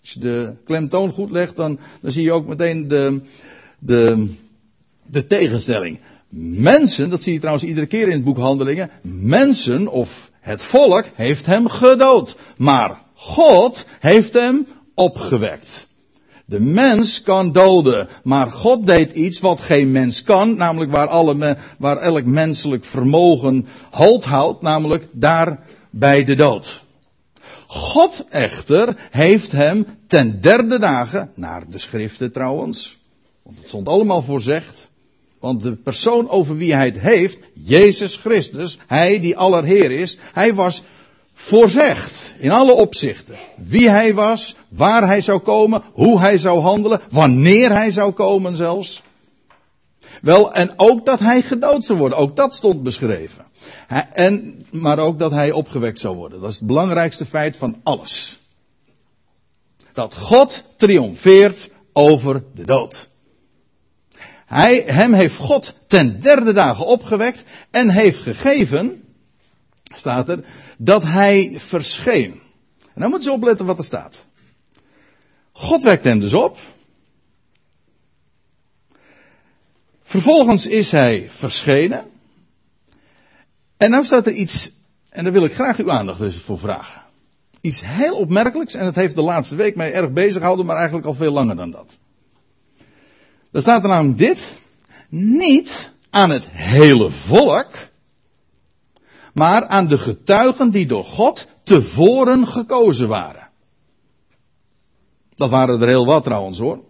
als 0.00 0.12
je 0.12 0.20
de 0.20 0.54
klemtoon 0.64 1.10
goed 1.10 1.30
legt, 1.30 1.56
dan, 1.56 1.78
dan 2.00 2.10
zie 2.10 2.22
je 2.22 2.32
ook 2.32 2.46
meteen 2.46 2.88
de, 2.88 3.20
de, 3.78 4.34
de 5.06 5.26
tegenstelling 5.26 6.00
mensen, 6.34 7.10
dat 7.10 7.22
zie 7.22 7.32
je 7.32 7.38
trouwens 7.38 7.66
iedere 7.66 7.86
keer 7.86 8.06
in 8.06 8.12
het 8.12 8.24
boek 8.24 8.38
Handelingen, 8.38 8.90
mensen 9.02 9.88
of 9.88 10.30
het 10.40 10.62
volk 10.62 11.04
heeft 11.14 11.46
hem 11.46 11.68
gedood. 11.68 12.36
Maar 12.56 13.02
God 13.14 13.86
heeft 14.00 14.32
hem 14.32 14.66
opgewekt. 14.94 15.86
De 16.44 16.60
mens 16.60 17.22
kan 17.22 17.52
doden, 17.52 18.08
maar 18.22 18.50
God 18.50 18.86
deed 18.86 19.12
iets 19.12 19.40
wat 19.40 19.60
geen 19.60 19.92
mens 19.92 20.22
kan, 20.22 20.56
namelijk 20.56 20.90
waar, 20.90 21.08
alle, 21.08 21.56
waar 21.78 21.96
elk 21.96 22.24
menselijk 22.24 22.84
vermogen 22.84 23.66
halt 23.90 24.24
houdt, 24.24 24.62
namelijk 24.62 25.08
daar 25.12 25.66
bij 25.90 26.24
de 26.24 26.34
dood. 26.34 26.84
God 27.66 28.24
echter 28.28 28.96
heeft 29.10 29.52
hem 29.52 29.86
ten 30.06 30.40
derde 30.40 30.78
dagen, 30.78 31.30
naar 31.34 31.64
de 31.70 31.78
schriften 31.78 32.32
trouwens, 32.32 32.98
want 33.42 33.58
het 33.58 33.68
stond 33.68 33.88
allemaal 33.88 34.22
voorzegd, 34.22 34.90
want 35.42 35.62
de 35.62 35.76
persoon 35.76 36.28
over 36.28 36.56
wie 36.56 36.74
hij 36.74 36.86
het 36.86 36.98
heeft, 36.98 37.38
Jezus 37.52 38.16
Christus, 38.16 38.78
hij 38.86 39.20
die 39.20 39.36
allerheer 39.36 39.90
is, 39.90 40.18
hij 40.32 40.54
was 40.54 40.82
voorzegd 41.34 42.34
in 42.38 42.50
alle 42.50 42.72
opzichten. 42.72 43.34
Wie 43.56 43.90
hij 43.90 44.14
was, 44.14 44.54
waar 44.68 45.06
hij 45.06 45.20
zou 45.20 45.38
komen, 45.38 45.82
hoe 45.92 46.20
hij 46.20 46.38
zou 46.38 46.60
handelen, 46.60 47.00
wanneer 47.10 47.70
hij 47.70 47.90
zou 47.90 48.12
komen 48.12 48.56
zelfs. 48.56 49.02
Wel, 50.20 50.52
en 50.52 50.72
ook 50.76 51.06
dat 51.06 51.18
hij 51.18 51.42
gedood 51.42 51.84
zou 51.84 51.98
worden, 51.98 52.18
ook 52.18 52.36
dat 52.36 52.54
stond 52.54 52.82
beschreven. 52.82 53.44
En, 54.12 54.66
maar 54.70 54.98
ook 54.98 55.18
dat 55.18 55.30
hij 55.30 55.52
opgewekt 55.52 55.98
zou 55.98 56.16
worden. 56.16 56.40
Dat 56.40 56.50
is 56.50 56.58
het 56.58 56.66
belangrijkste 56.66 57.26
feit 57.26 57.56
van 57.56 57.80
alles. 57.82 58.38
Dat 59.92 60.14
God 60.14 60.62
triomfeert 60.76 61.70
over 61.92 62.44
de 62.54 62.64
dood. 62.64 63.10
Hij, 64.52 64.82
hem 64.86 65.12
heeft 65.12 65.36
God 65.36 65.74
ten 65.86 66.20
derde 66.20 66.52
dagen 66.52 66.86
opgewekt 66.86 67.44
en 67.70 67.88
heeft 67.88 68.18
gegeven, 68.18 69.04
staat 69.94 70.28
er, 70.28 70.44
dat 70.78 71.02
hij 71.02 71.52
verscheen. 71.56 72.40
En 72.94 73.00
dan 73.00 73.10
moeten 73.10 73.28
ze 73.28 73.36
opletten 73.36 73.66
wat 73.66 73.78
er 73.78 73.84
staat. 73.84 74.26
God 75.52 75.82
wekt 75.82 76.04
hem 76.04 76.20
dus 76.20 76.34
op. 76.34 76.58
Vervolgens 80.02 80.66
is 80.66 80.90
hij 80.90 81.30
verschenen. 81.30 82.06
En 83.76 83.90
nou 83.90 84.04
staat 84.04 84.26
er 84.26 84.32
iets, 84.32 84.70
en 85.08 85.24
daar 85.24 85.32
wil 85.32 85.44
ik 85.44 85.54
graag 85.54 85.78
uw 85.78 85.90
aandacht 85.90 86.18
dus 86.18 86.36
voor 86.36 86.58
vragen. 86.58 87.02
Iets 87.60 87.80
heel 87.84 88.16
opmerkelijks, 88.16 88.74
en 88.74 88.84
het 88.84 88.94
heeft 88.94 89.14
de 89.14 89.22
laatste 89.22 89.56
week 89.56 89.76
mij 89.76 89.92
erg 89.92 90.10
bezig 90.10 90.36
gehouden, 90.36 90.66
maar 90.66 90.76
eigenlijk 90.76 91.06
al 91.06 91.14
veel 91.14 91.32
langer 91.32 91.56
dan 91.56 91.70
dat. 91.70 91.98
Daar 93.52 93.62
staat 93.62 93.82
er 93.82 93.88
namelijk 93.88 94.18
dit. 94.18 94.58
Niet 95.08 95.92
aan 96.10 96.30
het 96.30 96.48
hele 96.50 97.10
volk, 97.10 97.70
maar 99.34 99.66
aan 99.66 99.88
de 99.88 99.98
getuigen 99.98 100.70
die 100.70 100.86
door 100.86 101.04
God 101.04 101.46
tevoren 101.62 102.46
gekozen 102.46 103.08
waren. 103.08 103.50
Dat 105.34 105.50
waren 105.50 105.80
er 105.80 105.88
heel 105.88 106.06
wat 106.06 106.24
trouwens 106.24 106.58
hoor. 106.58 106.80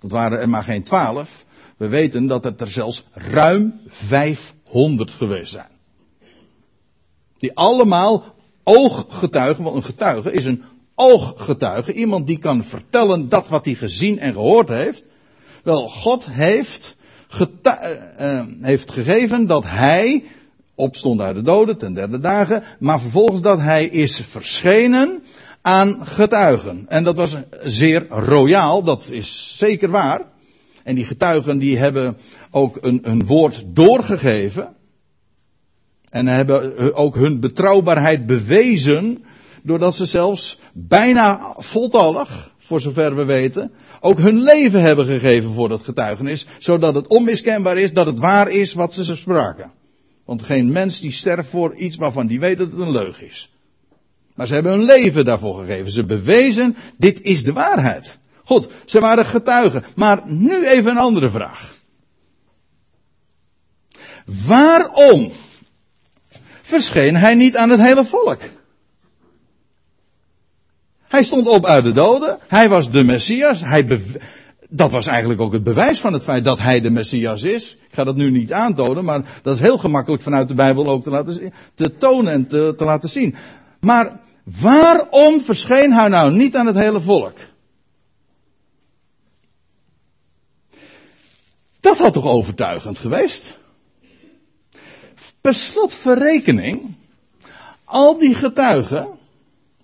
Dat 0.00 0.10
waren 0.10 0.40
er 0.40 0.48
maar 0.48 0.64
geen 0.64 0.82
twaalf. 0.82 1.44
We 1.76 1.88
weten 1.88 2.26
dat 2.26 2.44
het 2.44 2.60
er 2.60 2.70
zelfs 2.70 3.04
ruim 3.12 3.80
500 3.86 5.10
geweest 5.10 5.52
zijn. 5.52 5.70
Die 7.38 7.56
allemaal 7.56 8.24
ooggetuigen, 8.64 9.64
want 9.64 9.76
een 9.76 9.84
getuige 9.84 10.32
is 10.32 10.44
een 10.44 10.64
ooggetuige. 10.94 11.92
Iemand 11.92 12.26
die 12.26 12.38
kan 12.38 12.64
vertellen 12.64 13.28
dat 13.28 13.48
wat 13.48 13.64
hij 13.64 13.74
gezien 13.74 14.18
en 14.18 14.32
gehoord 14.32 14.68
heeft. 14.68 15.06
Wel, 15.66 15.88
God 15.88 16.26
heeft, 16.30 16.96
uh, 17.40 18.42
heeft 18.60 18.90
gegeven 18.90 19.46
dat 19.46 19.64
hij 19.66 20.24
opstond 20.74 21.20
uit 21.20 21.34
de 21.34 21.42
doden 21.42 21.76
ten 21.76 21.94
derde 21.94 22.18
dagen, 22.18 22.62
maar 22.78 23.00
vervolgens 23.00 23.40
dat 23.40 23.60
hij 23.60 23.86
is 23.86 24.20
verschenen 24.20 25.22
aan 25.62 26.06
getuigen. 26.06 26.84
En 26.88 27.04
dat 27.04 27.16
was 27.16 27.36
zeer 27.64 28.06
royaal, 28.08 28.82
dat 28.82 29.08
is 29.10 29.54
zeker 29.56 29.90
waar. 29.90 30.20
En 30.82 30.94
die 30.94 31.04
getuigen 31.04 31.58
die 31.58 31.78
hebben 31.78 32.16
ook 32.50 32.78
een, 32.80 33.00
een 33.02 33.26
woord 33.26 33.64
doorgegeven. 33.66 34.74
En 36.10 36.26
hebben 36.26 36.94
ook 36.94 37.14
hun 37.14 37.40
betrouwbaarheid 37.40 38.26
bewezen. 38.26 39.24
Doordat 39.62 39.94
ze 39.94 40.06
zelfs 40.06 40.58
bijna 40.72 41.56
voltallig, 41.58 42.54
voor 42.66 42.80
zover 42.80 43.16
we 43.16 43.24
weten, 43.24 43.72
ook 44.00 44.18
hun 44.18 44.42
leven 44.42 44.80
hebben 44.80 45.06
gegeven 45.06 45.52
voor 45.52 45.68
dat 45.68 45.82
getuigenis. 45.82 46.46
Zodat 46.58 46.94
het 46.94 47.06
onmiskenbaar 47.06 47.78
is 47.78 47.92
dat 47.92 48.06
het 48.06 48.18
waar 48.18 48.50
is 48.50 48.72
wat 48.72 48.94
ze 48.94 49.16
spraken. 49.16 49.72
Want 50.24 50.42
geen 50.42 50.72
mens 50.72 51.00
die 51.00 51.12
sterft 51.12 51.48
voor 51.48 51.74
iets 51.74 51.96
waarvan 51.96 52.26
die 52.26 52.40
weet 52.40 52.58
dat 52.58 52.72
het 52.72 52.80
een 52.80 52.90
leugen 52.90 53.26
is. 53.26 53.52
Maar 54.34 54.46
ze 54.46 54.54
hebben 54.54 54.72
hun 54.72 54.84
leven 54.84 55.24
daarvoor 55.24 55.64
gegeven. 55.64 55.90
Ze 55.90 56.04
bewezen, 56.04 56.76
dit 56.98 57.20
is 57.20 57.44
de 57.44 57.52
waarheid. 57.52 58.18
Goed, 58.44 58.68
ze 58.84 59.00
waren 59.00 59.26
getuigen. 59.26 59.84
Maar 59.96 60.22
nu 60.24 60.66
even 60.66 60.90
een 60.90 60.98
andere 60.98 61.30
vraag. 61.30 61.76
Waarom 64.46 65.32
verscheen 66.62 67.16
hij 67.16 67.34
niet 67.34 67.56
aan 67.56 67.70
het 67.70 67.80
hele 67.80 68.04
volk? 68.04 68.40
Hij 71.08 71.22
stond 71.22 71.48
op 71.48 71.66
uit 71.66 71.84
de 71.84 71.92
doden. 71.92 72.38
Hij 72.48 72.68
was 72.68 72.90
de 72.90 73.04
Messias. 73.04 73.60
Hij 73.60 73.84
dat 74.70 74.90
was 74.90 75.06
eigenlijk 75.06 75.40
ook 75.40 75.52
het 75.52 75.64
bewijs 75.64 76.00
van 76.00 76.12
het 76.12 76.24
feit 76.24 76.44
dat 76.44 76.58
hij 76.58 76.80
de 76.80 76.90
Messias 76.90 77.42
is. 77.42 77.72
Ik 77.72 77.94
ga 77.94 78.04
dat 78.04 78.16
nu 78.16 78.30
niet 78.30 78.52
aantonen, 78.52 79.04
maar 79.04 79.40
dat 79.42 79.54
is 79.54 79.60
heel 79.60 79.78
gemakkelijk 79.78 80.22
vanuit 80.22 80.48
de 80.48 80.54
Bijbel 80.54 80.86
ook 80.86 81.02
te, 81.02 81.10
laten, 81.10 81.52
te 81.74 81.96
tonen 81.96 82.32
en 82.32 82.46
te, 82.46 82.74
te 82.76 82.84
laten 82.84 83.08
zien. 83.08 83.34
Maar 83.80 84.20
waarom 84.60 85.40
verscheen 85.40 85.92
hij 85.92 86.08
nou 86.08 86.32
niet 86.32 86.56
aan 86.56 86.66
het 86.66 86.76
hele 86.76 87.00
volk? 87.00 87.38
Dat 91.80 91.98
had 91.98 92.12
toch 92.12 92.26
overtuigend 92.26 92.98
geweest? 92.98 93.58
Per 95.40 95.54
slotverrekening, 95.54 96.94
al 97.84 98.18
die 98.18 98.34
getuigen, 98.34 99.15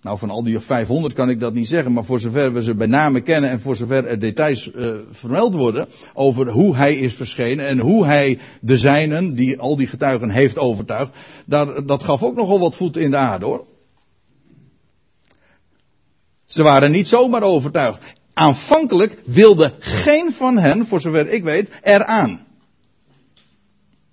nou 0.03 0.19
van 0.19 0.31
al 0.31 0.43
die 0.43 0.59
500 0.59 1.15
kan 1.15 1.31
ik 1.31 1.41
dat 1.41 1.55
niet 1.55 1.69
zeggen, 1.69 1.93
maar 1.93 2.05
voor 2.05 2.21
zover 2.21 2.53
we 2.53 2.62
ze 2.62 2.75
bij 2.75 2.87
name 2.87 3.21
kennen 3.21 3.51
en 3.51 3.61
voor 3.61 3.77
zover 3.77 4.07
er 4.07 4.19
details 4.19 4.71
uh, 4.75 4.95
vermeld 5.11 5.55
worden 5.55 5.88
over 6.15 6.49
hoe 6.49 6.77
hij 6.77 6.95
is 6.95 7.15
verschenen 7.15 7.67
en 7.67 7.79
hoe 7.79 8.07
hij 8.07 8.38
de 8.61 8.77
zijnen, 8.77 9.35
die 9.35 9.59
al 9.59 9.77
die 9.77 9.87
getuigen 9.87 10.31
heeft 10.31 10.59
overtuigd, 10.59 11.17
daar, 11.47 11.87
dat 11.87 12.03
gaf 12.03 12.23
ook 12.23 12.37
nogal 12.37 12.59
wat 12.59 12.77
voet 12.77 12.97
in 12.97 13.11
de 13.11 13.17
aarde 13.17 13.45
hoor. 13.45 13.65
Ze 16.45 16.62
waren 16.62 16.91
niet 16.91 17.09
zomaar 17.09 17.43
overtuigd. 17.43 18.03
Aanvankelijk 18.33 19.19
wilde 19.25 19.73
geen 19.79 20.33
van 20.33 20.59
hen, 20.59 20.87
voor 20.87 21.01
zover 21.01 21.29
ik 21.29 21.45
weet, 21.45 21.71
eraan. 21.83 22.47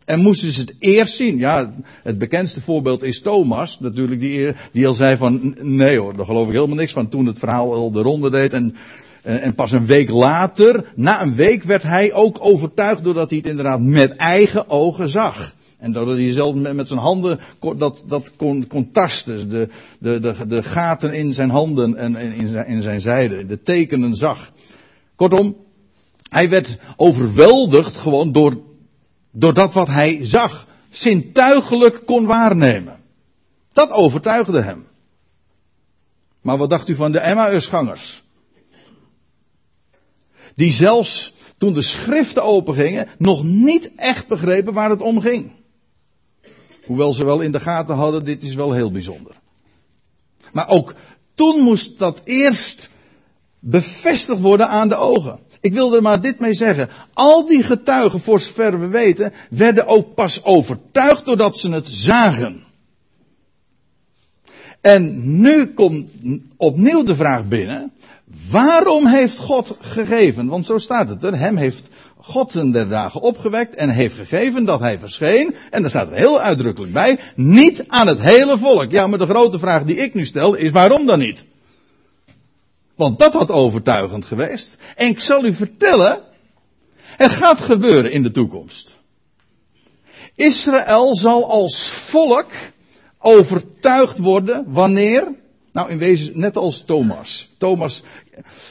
En 0.09 0.19
moesten 0.19 0.51
ze 0.51 0.59
het 0.59 0.75
eerst 0.79 1.15
zien. 1.15 1.37
Ja, 1.37 1.73
het 2.03 2.17
bekendste 2.17 2.61
voorbeeld 2.61 3.03
is 3.03 3.21
Thomas, 3.21 3.79
natuurlijk, 3.79 4.21
die, 4.21 4.53
die 4.71 4.87
al 4.87 4.93
zei 4.93 5.17
van, 5.17 5.55
nee 5.59 5.97
hoor, 5.97 6.17
daar 6.17 6.25
geloof 6.25 6.47
ik 6.47 6.53
helemaal 6.53 6.75
niks 6.75 6.93
van 6.93 7.09
toen 7.09 7.25
het 7.25 7.39
verhaal 7.39 7.73
al 7.73 7.91
de 7.91 8.01
ronde 8.01 8.29
deed. 8.29 8.53
En, 8.53 8.75
en 9.21 9.55
pas 9.55 9.71
een 9.71 9.85
week 9.85 10.09
later, 10.09 10.85
na 10.95 11.21
een 11.21 11.35
week, 11.35 11.63
werd 11.63 11.83
hij 11.83 12.13
ook 12.13 12.37
overtuigd 12.39 13.03
doordat 13.03 13.29
hij 13.29 13.37
het 13.37 13.47
inderdaad 13.47 13.81
met 13.81 14.15
eigen 14.15 14.69
ogen 14.69 15.09
zag. 15.09 15.55
En 15.77 15.91
doordat 15.91 16.17
hij 16.17 16.31
zelf 16.31 16.55
met, 16.55 16.87
zijn 16.87 16.99
handen 16.99 17.39
dat, 17.77 18.03
dat 18.07 18.31
kon, 18.35 18.67
kon 18.67 18.91
tasten. 18.91 19.49
De, 19.49 19.69
de, 19.99 20.19
de, 20.19 20.47
de 20.47 20.63
gaten 20.63 21.13
in 21.13 21.33
zijn 21.33 21.49
handen 21.49 21.95
en 21.95 22.15
in 22.15 22.47
zijn, 22.47 22.65
in 22.65 22.81
zijn 22.81 23.01
zijde. 23.01 23.45
De 23.45 23.61
tekenen 23.61 24.15
zag. 24.15 24.51
Kortom, 25.15 25.55
hij 26.29 26.49
werd 26.49 26.77
overweldigd 26.95 27.97
gewoon 27.97 28.31
door, 28.31 28.57
door 29.31 29.53
dat 29.53 29.73
wat 29.73 29.87
hij 29.87 30.25
zag. 30.25 30.67
Zintuigelijk 30.89 32.05
kon 32.05 32.25
waarnemen. 32.25 33.03
Dat 33.73 33.91
overtuigde 33.91 34.61
hem. 34.61 34.87
Maar 36.41 36.57
wat 36.57 36.69
dacht 36.69 36.87
u 36.87 36.95
van 36.95 37.11
de 37.11 37.19
Emmausgangers? 37.19 38.23
Die 40.55 40.71
zelfs 40.71 41.33
toen 41.57 41.73
de 41.73 41.81
schriften 41.81 42.43
opengingen 42.43 43.07
nog 43.17 43.43
niet 43.43 43.91
echt 43.95 44.27
begrepen 44.27 44.73
waar 44.73 44.89
het 44.89 45.01
om 45.01 45.21
ging. 45.21 45.51
Hoewel 46.85 47.13
ze 47.13 47.25
wel 47.25 47.39
in 47.39 47.51
de 47.51 47.59
gaten 47.59 47.95
hadden, 47.95 48.25
dit 48.25 48.43
is 48.43 48.55
wel 48.55 48.71
heel 48.71 48.91
bijzonder. 48.91 49.35
Maar 50.53 50.67
ook 50.67 50.95
toen 51.33 51.59
moest 51.59 51.99
dat 51.99 52.21
eerst 52.23 52.89
bevestigd 53.59 54.41
worden 54.41 54.67
aan 54.67 54.89
de 54.89 54.95
ogen. 54.95 55.39
Ik 55.61 55.73
wil 55.73 55.95
er 55.95 56.01
maar 56.01 56.21
dit 56.21 56.39
mee 56.39 56.53
zeggen. 56.53 56.89
Al 57.13 57.45
die 57.45 57.63
getuigen, 57.63 58.19
voor 58.19 58.39
zover 58.39 58.79
we 58.79 58.87
weten, 58.87 59.33
werden 59.49 59.87
ook 59.87 60.15
pas 60.15 60.43
overtuigd 60.43 61.25
doordat 61.25 61.57
ze 61.57 61.71
het 61.71 61.87
zagen. 61.87 62.67
En 64.81 65.21
nu 65.41 65.73
komt 65.73 66.09
opnieuw 66.57 67.03
de 67.03 67.15
vraag 67.15 67.47
binnen. 67.47 67.91
Waarom 68.51 69.05
heeft 69.05 69.37
God 69.37 69.77
gegeven? 69.79 70.47
Want 70.47 70.65
zo 70.65 70.77
staat 70.77 71.09
het 71.09 71.23
er. 71.23 71.37
Hem 71.37 71.57
heeft 71.57 71.89
God 72.17 72.55
in 72.55 72.71
der 72.71 72.89
dagen 72.89 73.21
opgewekt 73.21 73.75
en 73.75 73.89
heeft 73.89 74.15
gegeven 74.15 74.65
dat 74.65 74.79
hij 74.79 74.97
verscheen. 74.97 75.55
En 75.69 75.81
daar 75.81 75.89
staat 75.89 76.09
er 76.09 76.17
heel 76.17 76.41
uitdrukkelijk 76.41 76.93
bij. 76.93 77.19
Niet 77.35 77.83
aan 77.87 78.07
het 78.07 78.21
hele 78.21 78.57
volk. 78.57 78.91
Ja, 78.91 79.07
maar 79.07 79.19
de 79.19 79.25
grote 79.25 79.59
vraag 79.59 79.83
die 79.83 79.95
ik 79.95 80.13
nu 80.13 80.25
stel 80.25 80.53
is 80.53 80.71
waarom 80.71 81.05
dan 81.05 81.19
niet? 81.19 81.45
Want 82.99 83.19
dat 83.19 83.33
had 83.33 83.49
overtuigend 83.49 84.25
geweest. 84.25 84.77
En 84.95 85.07
ik 85.07 85.19
zal 85.19 85.45
u 85.45 85.53
vertellen. 85.53 86.21
Het 86.95 87.31
gaat 87.31 87.61
gebeuren 87.61 88.11
in 88.11 88.23
de 88.23 88.31
toekomst. 88.31 88.97
Israël 90.35 91.15
zal 91.15 91.49
als 91.49 91.87
volk 91.87 92.51
overtuigd 93.17 94.17
worden 94.17 94.65
wanneer 94.67 95.27
nou, 95.71 95.89
in 95.89 95.97
wezen 95.97 96.39
net 96.39 96.57
als 96.57 96.85
Thomas. 96.85 97.49
Thomas 97.57 98.03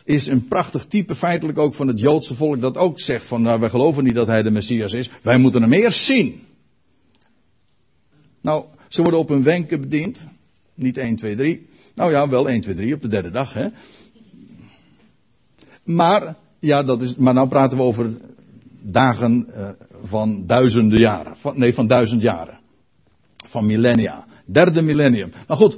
is 0.05 0.27
een 0.27 0.49
prachtig 0.49 0.87
type 0.87 1.15
feitelijk 1.15 1.59
ook 1.59 1.75
van 1.75 1.89
het 1.89 2.01
Joodse 2.01 2.35
volk 2.35 2.61
dat 2.61 2.77
ook 2.77 3.01
zegt 3.01 3.27
van 3.27 3.43
nou, 3.43 3.61
wij 3.61 3.71
geloven 3.71 4.05
niet 4.05 4.15
dat 4.15 4.27
hij 4.27 4.43
de 4.43 4.51
Messias 4.51 4.93
is. 4.93 5.11
Wij 5.23 5.39
moeten 5.39 5.63
hem 5.63 5.73
eerst 5.73 6.01
zien. 6.01 6.47
Nou, 8.41 8.65
ze 8.89 9.03
worden 9.03 9.21
op 9.21 9.29
hun 9.29 9.43
wenken 9.43 9.81
bediend. 9.81 10.21
Niet 10.75 10.97
1, 10.97 11.17
2, 11.17 11.37
3. 11.37 11.69
Nou 11.95 12.11
ja, 12.11 12.29
wel 12.29 12.49
1, 12.49 12.61
2, 12.61 12.75
3 12.75 12.95
op 12.95 13.03
de 13.03 13.09
derde 13.09 13.31
dag, 13.31 13.53
hè. 13.53 13.69
Maar, 15.89 16.35
ja, 16.59 16.83
dat 16.83 17.03
is, 17.03 17.15
maar 17.15 17.35
nou 17.35 17.49
praten 17.49 17.77
we 17.77 17.83
over 17.83 18.17
dagen 18.81 19.49
uh, 19.57 19.69
van 20.03 20.47
duizenden 20.47 20.99
jaren. 20.99 21.35
Nee, 21.55 21.75
van 21.75 21.87
duizend 21.87 22.23
jaren. 22.23 22.59
Van 23.37 23.67
millennia. 23.67 24.25
Derde 24.45 24.83
millennium. 24.83 25.33
Maar 25.47 25.57
goed, 25.57 25.77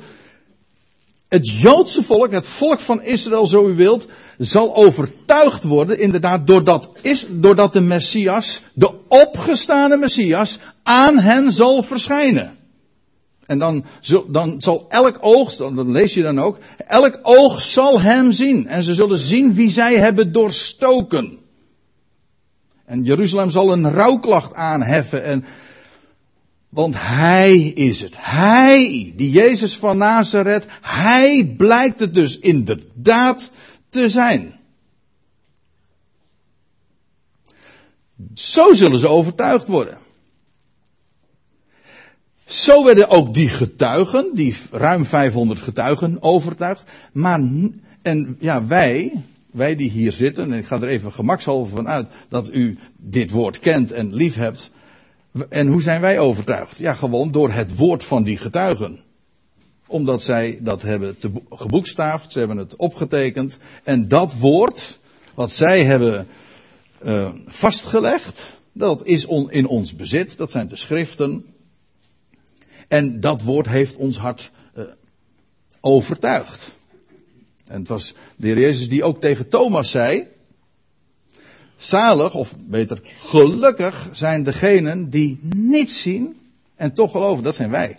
het 1.28 1.48
Joodse 1.48 2.02
volk, 2.02 2.32
het 2.32 2.46
volk 2.46 2.80
van 2.80 3.02
Israël, 3.02 3.46
zo 3.46 3.68
u 3.68 3.74
wilt, 3.74 4.06
zal 4.38 4.74
overtuigd 4.74 5.64
worden, 5.64 5.98
inderdaad, 5.98 6.46
doordat, 6.46 6.90
is, 7.00 7.26
doordat 7.30 7.72
de 7.72 7.80
Messias, 7.80 8.60
de 8.74 8.90
opgestane 9.08 9.96
Messias, 9.96 10.58
aan 10.82 11.18
hen 11.18 11.52
zal 11.52 11.82
verschijnen. 11.82 12.58
En 13.50 13.58
dan, 13.58 13.84
dan 14.28 14.60
zal 14.60 14.86
elk 14.88 15.18
oog, 15.20 15.56
dat 15.56 15.86
lees 15.86 16.14
je 16.14 16.22
dan 16.22 16.40
ook, 16.40 16.58
elk 16.86 17.18
oog 17.22 17.62
zal 17.62 18.00
hem 18.00 18.32
zien. 18.32 18.66
En 18.66 18.82
ze 18.82 18.94
zullen 18.94 19.18
zien 19.18 19.54
wie 19.54 19.70
zij 19.70 19.98
hebben 19.98 20.32
doorstoken. 20.32 21.38
En 22.84 23.02
Jeruzalem 23.02 23.50
zal 23.50 23.72
een 23.72 23.90
rouwklacht 23.90 24.54
aanheffen 24.54 25.24
en 25.24 25.44
want 26.68 26.94
hij 26.98 27.58
is 27.58 28.00
het. 28.00 28.14
Hij, 28.18 29.12
die 29.16 29.30
Jezus 29.30 29.76
van 29.76 29.98
Nazareth, 29.98 30.66
hij 30.80 31.54
blijkt 31.56 32.00
het 32.00 32.14
dus 32.14 32.38
inderdaad 32.38 33.50
te 33.88 34.08
zijn. 34.08 34.60
Zo 38.34 38.72
zullen 38.72 38.98
ze 38.98 39.08
overtuigd 39.08 39.66
worden. 39.66 39.98
Zo 42.50 42.84
werden 42.84 43.08
ook 43.08 43.34
die 43.34 43.48
getuigen, 43.48 44.30
die 44.34 44.56
ruim 44.70 45.04
500 45.04 45.60
getuigen, 45.60 46.22
overtuigd. 46.22 46.82
Maar, 47.12 47.40
en 48.02 48.36
ja, 48.40 48.66
wij, 48.66 49.12
wij 49.50 49.76
die 49.76 49.90
hier 49.90 50.12
zitten, 50.12 50.52
en 50.52 50.58
ik 50.58 50.66
ga 50.66 50.76
er 50.76 50.88
even 50.88 51.12
gemakshalve 51.12 51.74
van 51.74 51.88
uit 51.88 52.08
dat 52.28 52.52
u 52.52 52.78
dit 52.96 53.30
woord 53.30 53.58
kent 53.58 53.92
en 53.92 54.14
lief 54.14 54.34
hebt. 54.34 54.70
En 55.48 55.66
hoe 55.66 55.82
zijn 55.82 56.00
wij 56.00 56.18
overtuigd? 56.18 56.76
Ja, 56.78 56.94
gewoon 56.94 57.30
door 57.30 57.52
het 57.52 57.76
woord 57.76 58.04
van 58.04 58.22
die 58.22 58.36
getuigen. 58.36 59.00
Omdat 59.86 60.22
zij 60.22 60.58
dat 60.60 60.82
hebben 60.82 61.18
te 61.18 61.30
geboekstaafd, 61.50 62.32
ze 62.32 62.38
hebben 62.38 62.56
het 62.56 62.76
opgetekend. 62.76 63.58
En 63.84 64.08
dat 64.08 64.34
woord, 64.38 64.98
wat 65.34 65.50
zij 65.50 65.84
hebben 65.84 66.26
uh, 67.04 67.32
vastgelegd, 67.46 68.58
dat 68.72 69.06
is 69.06 69.26
in 69.48 69.66
ons 69.66 69.96
bezit, 69.96 70.36
dat 70.36 70.50
zijn 70.50 70.68
de 70.68 70.76
schriften. 70.76 71.44
En 72.90 73.20
dat 73.20 73.42
woord 73.42 73.66
heeft 73.66 73.96
ons 73.96 74.18
hart 74.18 74.50
uh, 74.76 74.84
overtuigd. 75.80 76.76
En 77.66 77.78
het 77.78 77.88
was 77.88 78.14
de 78.36 78.46
heer 78.46 78.58
Jezus 78.58 78.88
die 78.88 79.04
ook 79.04 79.20
tegen 79.20 79.48
Thomas 79.48 79.90
zei. 79.90 80.26
Zalig, 81.76 82.34
of 82.34 82.54
beter, 82.58 83.00
gelukkig 83.18 84.08
zijn 84.12 84.42
degenen 84.42 85.10
die 85.10 85.38
niet 85.42 85.90
zien 85.90 86.40
en 86.74 86.92
toch 86.92 87.10
geloven. 87.10 87.44
Dat 87.44 87.54
zijn 87.54 87.70
wij. 87.70 87.98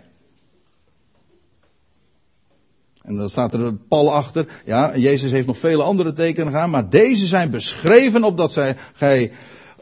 En 3.02 3.16
dan 3.16 3.28
staat 3.28 3.52
er 3.52 3.60
een 3.60 3.86
pal 3.88 4.12
achter. 4.12 4.62
Ja, 4.64 4.96
Jezus 4.96 5.30
heeft 5.30 5.46
nog 5.46 5.58
vele 5.58 5.82
andere 5.82 6.12
tekenen 6.12 6.52
gedaan, 6.52 6.70
maar 6.70 6.88
deze 6.88 7.26
zijn 7.26 7.50
beschreven 7.50 8.24
opdat 8.24 8.52
zij, 8.52 8.76
gij 8.94 9.32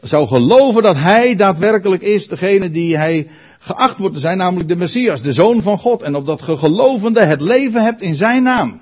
zou 0.01 0.27
geloven 0.27 0.83
dat 0.83 0.95
hij 0.95 1.35
daadwerkelijk 1.35 2.01
is 2.01 2.27
degene 2.27 2.71
die 2.71 2.97
hij 2.97 3.29
geacht 3.63 3.97
wordt 3.97 4.13
te 4.13 4.19
zijn, 4.19 4.37
namelijk 4.37 4.69
de 4.69 4.75
Messias, 4.75 5.21
de 5.21 5.33
Zoon 5.33 5.61
van 5.61 5.77
God. 5.77 6.01
En 6.01 6.15
opdat 6.15 6.41
ge 6.41 6.57
gelovende 6.57 7.25
het 7.25 7.41
leven 7.41 7.83
hebt 7.83 8.01
in 8.01 8.15
zijn 8.15 8.43
naam. 8.43 8.81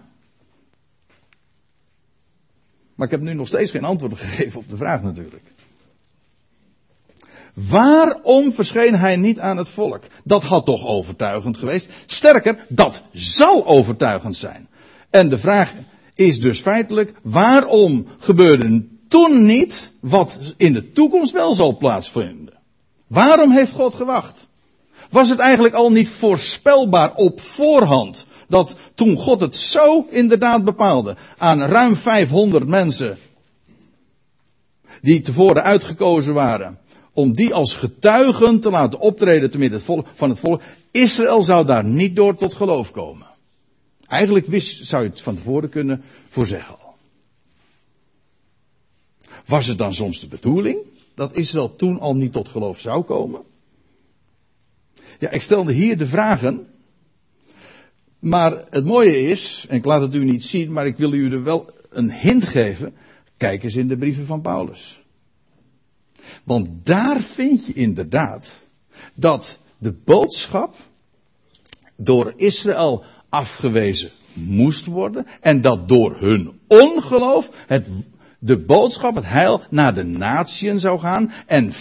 Maar 2.96 3.08
ik 3.08 3.14
heb 3.14 3.22
nu 3.22 3.34
nog 3.34 3.48
steeds 3.48 3.72
geen 3.72 3.84
antwoord 3.84 4.20
gegeven 4.20 4.60
op 4.60 4.70
de 4.70 4.78
vraag 4.78 5.02
natuurlijk. 5.02 5.44
Waarom 7.54 8.54
verscheen 8.54 8.96
hij 8.96 9.16
niet 9.16 9.40
aan 9.40 9.58
het 9.58 9.70
volk? 9.70 10.04
Dat 10.24 10.44
had 10.44 10.66
toch 10.66 10.86
overtuigend 10.86 11.58
geweest. 11.58 11.90
Sterker, 12.06 12.66
dat 12.68 13.02
zou 13.12 13.64
overtuigend 13.64 14.38
zijn. 14.38 14.68
En 15.10 15.30
de 15.30 15.38
vraag 15.38 15.74
is 16.14 16.40
dus 16.40 16.62
feitelijk, 16.62 17.14
waarom 17.22 18.08
gebeurde 18.20 18.88
toen 19.08 19.46
niet 19.46 19.92
wat 20.00 20.38
in 20.58 20.74
de 20.74 20.92
toekomst 20.92 21.34
wel 21.34 21.54
zal 21.54 21.78
plaatsvinden? 21.78 22.54
Waarom 23.08 23.52
heeft 23.52 23.72
God 23.72 23.96
gewacht? 23.96 24.49
Was 25.10 25.30
het 25.30 25.40
eigenlijk 25.40 25.74
al 25.74 25.92
niet 25.92 26.10
voorspelbaar 26.10 27.14
op 27.14 27.42
voorhand 27.42 28.26
dat 28.48 28.76
toen 28.94 29.16
God 29.16 29.42
het 29.42 29.56
zo 29.56 30.08
inderdaad 30.10 30.64
bepaalde 30.64 31.16
aan 31.38 31.62
ruim 31.62 31.96
500 31.96 32.68
mensen 32.68 33.18
die 35.02 35.22
tevoren 35.22 35.64
uitgekozen 35.64 36.34
waren 36.34 36.80
om 37.14 37.34
die 37.34 37.54
als 37.54 37.76
getuigen 37.76 38.60
te 38.60 38.70
laten 38.70 39.00
optreden 39.00 39.52
te 39.52 39.58
midden 39.58 39.82
van 40.14 40.30
het 40.30 40.40
volk. 40.40 40.62
Israël 40.92 41.42
zou 41.42 41.66
daar 41.66 41.86
niet 41.86 42.16
door 42.16 42.36
tot 42.36 42.54
geloof 42.54 42.92
komen. 42.92 43.28
Eigenlijk 44.08 44.46
wist, 44.46 44.86
zou 44.86 45.04
je 45.04 45.10
het 45.10 45.22
van 45.22 45.36
tevoren 45.36 45.70
kunnen 45.70 46.04
voorzeggen 46.30 46.76
al. 46.80 46.96
Was 49.46 49.68
het 49.68 49.78
dan 49.78 49.94
soms 49.94 50.20
de 50.20 50.28
bedoeling 50.28 50.80
dat 51.16 51.36
Israël 51.36 51.76
toen 51.76 52.00
al 52.00 52.16
niet 52.16 52.32
tot 52.32 52.48
geloof 52.48 52.80
zou 52.80 53.04
komen? 53.04 53.42
Ja, 55.20 55.30
ik 55.30 55.42
stelde 55.42 55.74
hier 55.74 55.98
de 55.98 56.08
vragen. 56.08 56.68
Maar 58.20 58.66
het 58.70 58.86
mooie 58.86 59.22
is, 59.22 59.66
en 59.70 59.76
ik 59.76 59.86
laat 59.86 60.02
het 60.02 60.16
u 60.16 60.24
niet 60.24 60.44
zien, 60.44 60.72
maar 60.72 60.86
ik 60.86 60.98
wil 60.98 61.14
u 61.14 61.32
er 61.32 61.44
wel 61.44 61.70
een 61.90 62.12
hint 62.12 62.44
geven. 62.44 62.94
Kijk 63.38 63.64
eens 63.64 63.76
in 63.76 63.88
de 63.88 63.98
brieven 63.98 64.26
van 64.26 64.42
Paulus. 64.42 65.02
Want 66.44 66.68
daar 66.86 67.22
vind 67.22 67.66
je 67.66 67.74
inderdaad 67.74 68.68
dat 69.14 69.58
de 69.78 69.92
boodschap 69.92 70.76
door 71.96 72.34
Israël 72.36 73.04
afgewezen 73.30 74.12
moest 74.34 74.86
worden. 74.86 75.26
En 75.42 75.62
dat 75.62 75.88
door 75.88 76.20
hun 76.20 76.60
ongeloof 76.68 77.52
het, 77.68 77.88
de 78.40 78.58
boodschap, 78.58 79.16
het 79.16 79.28
heil, 79.28 79.62
naar 79.70 79.94
de 79.94 80.04
natieën 80.04 80.80
zou 80.80 81.00
gaan. 81.00 81.32
En 81.46 81.72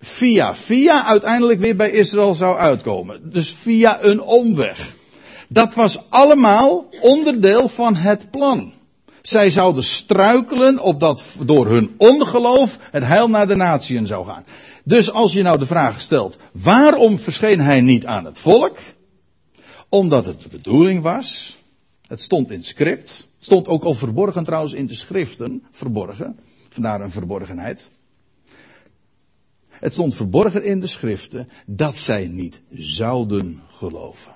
via 0.00 0.54
via 0.54 1.04
uiteindelijk 1.04 1.60
weer 1.60 1.76
bij 1.76 1.90
Israël 1.90 2.34
zou 2.34 2.58
uitkomen. 2.58 3.30
Dus 3.30 3.52
via 3.52 4.02
een 4.04 4.20
omweg. 4.20 4.96
Dat 5.48 5.74
was 5.74 6.10
allemaal 6.10 6.88
onderdeel 7.00 7.68
van 7.68 7.96
het 7.96 8.30
plan. 8.30 8.72
Zij 9.22 9.50
zouden 9.50 9.84
struikelen 9.84 10.78
opdat 10.78 11.24
door 11.44 11.68
hun 11.68 11.94
ongeloof 11.96 12.78
het 12.90 13.04
heil 13.04 13.28
naar 13.28 13.48
de 13.48 13.54
natieën 13.54 14.06
zou 14.06 14.26
gaan. 14.26 14.44
Dus 14.84 15.10
als 15.10 15.32
je 15.32 15.42
nou 15.42 15.58
de 15.58 15.66
vraag 15.66 16.00
stelt, 16.00 16.36
waarom 16.52 17.18
verscheen 17.18 17.60
hij 17.60 17.80
niet 17.80 18.06
aan 18.06 18.24
het 18.24 18.38
volk? 18.38 18.78
Omdat 19.88 20.26
het 20.26 20.42
de 20.42 20.48
bedoeling 20.48 21.02
was. 21.02 21.58
Het 22.06 22.22
stond 22.22 22.50
in 22.50 22.56
het 22.56 22.66
script. 22.66 23.08
Het 23.08 23.44
stond 23.44 23.68
ook 23.68 23.84
al 23.84 23.94
verborgen 23.94 24.44
trouwens 24.44 24.72
in 24.72 24.86
de 24.86 24.94
schriften. 24.94 25.64
Verborgen. 25.70 26.38
Vandaar 26.68 27.00
een 27.00 27.10
verborgenheid. 27.10 27.88
Het 29.80 29.92
stond 29.92 30.14
verborgen 30.14 30.64
in 30.64 30.80
de 30.80 30.86
schriften 30.86 31.48
dat 31.66 31.96
zij 31.96 32.26
niet 32.26 32.60
zouden 32.72 33.60
geloven. 33.68 34.32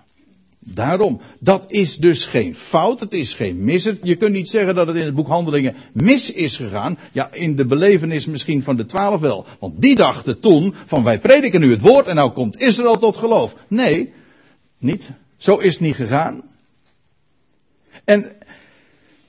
Daarom, 0.59 1.21
dat 1.41 1.65
is 1.69 1.97
dus 1.97 2.27
geen 2.27 2.55
fout, 2.55 3.01
het 3.01 3.13
is 3.13 3.35
geen 3.35 3.65
mis. 3.65 3.89
Je 4.03 4.17
kunt 4.17 4.33
niet 4.33 4.49
zeggen 4.49 4.75
dat 4.75 4.87
het 4.87 4.97
in 4.97 5.05
het 5.05 5.15
boek 5.15 5.27
Handelingen 5.27 5.75
mis 5.93 6.33
is 6.33 6.57
gegaan. 6.57 6.99
Ja, 7.13 7.33
in 7.33 7.57
de 7.57 7.67
belevenis 7.67 8.27
misschien 8.27 8.63
van 8.63 8.77
de 8.77 8.87
twaalf 8.87 9.21
wel. 9.21 9.47
Want 9.59 9.83
die 9.83 9.95
dachten 9.95 10.41
toen 10.41 10.75
van 10.87 11.05
wij 11.05 11.19
prediken 11.19 11.61
nu 11.61 11.71
het 11.71 11.81
woord 11.81 12.07
en 12.07 12.15
nou 12.15 12.31
komt 12.31 12.61
Israël 12.61 12.99
tot 12.99 13.17
geloof. 13.17 13.55
Nee, 13.69 14.13
niet. 14.79 15.11
Zo 15.37 15.57
is 15.57 15.73
het 15.73 15.83
niet 15.83 15.95
gegaan. 15.95 16.43
En 18.05 18.37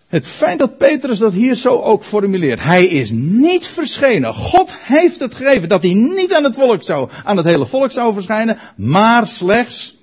het 0.08 0.28
feit 0.28 0.60
dat 0.60 0.78
Petrus 0.78 1.20
dat 1.20 1.34
hier 1.34 1.56
zo 1.56 1.82
ook 1.82 2.04
formuleert. 2.04 2.64
Hij 2.64 2.86
is 2.86 3.10
niet 3.12 3.68
verschenen. 3.68 4.34
God 4.34 4.76
heeft 4.76 5.20
het 5.20 5.36
gegeven 5.36 5.70
dat 5.70 5.82
hij 5.82 5.94
niet 5.94 6.34
aan 6.34 6.44
het 6.44 6.56
volk 6.56 6.84
zou, 6.84 7.10
aan 7.24 7.38
het 7.38 7.46
hele 7.46 7.66
volk 7.66 7.92
zou 7.92 8.14
verschijnen, 8.14 8.58
maar 8.76 9.28
slechts 9.28 9.96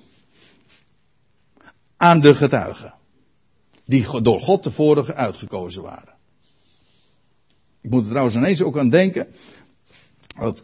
aan 1.97 2.21
de 2.21 2.35
getuigen. 2.35 2.93
Die 3.85 4.21
door 4.21 4.39
God 4.39 4.63
tevoren 4.63 5.15
uitgekozen 5.15 5.81
waren. 5.81 6.13
Ik 7.81 7.89
moet 7.89 8.03
er 8.03 8.09
trouwens 8.09 8.35
ineens 8.35 8.61
ook 8.61 8.77
aan 8.77 8.89
denken. 8.89 9.27
Dat, 10.39 10.61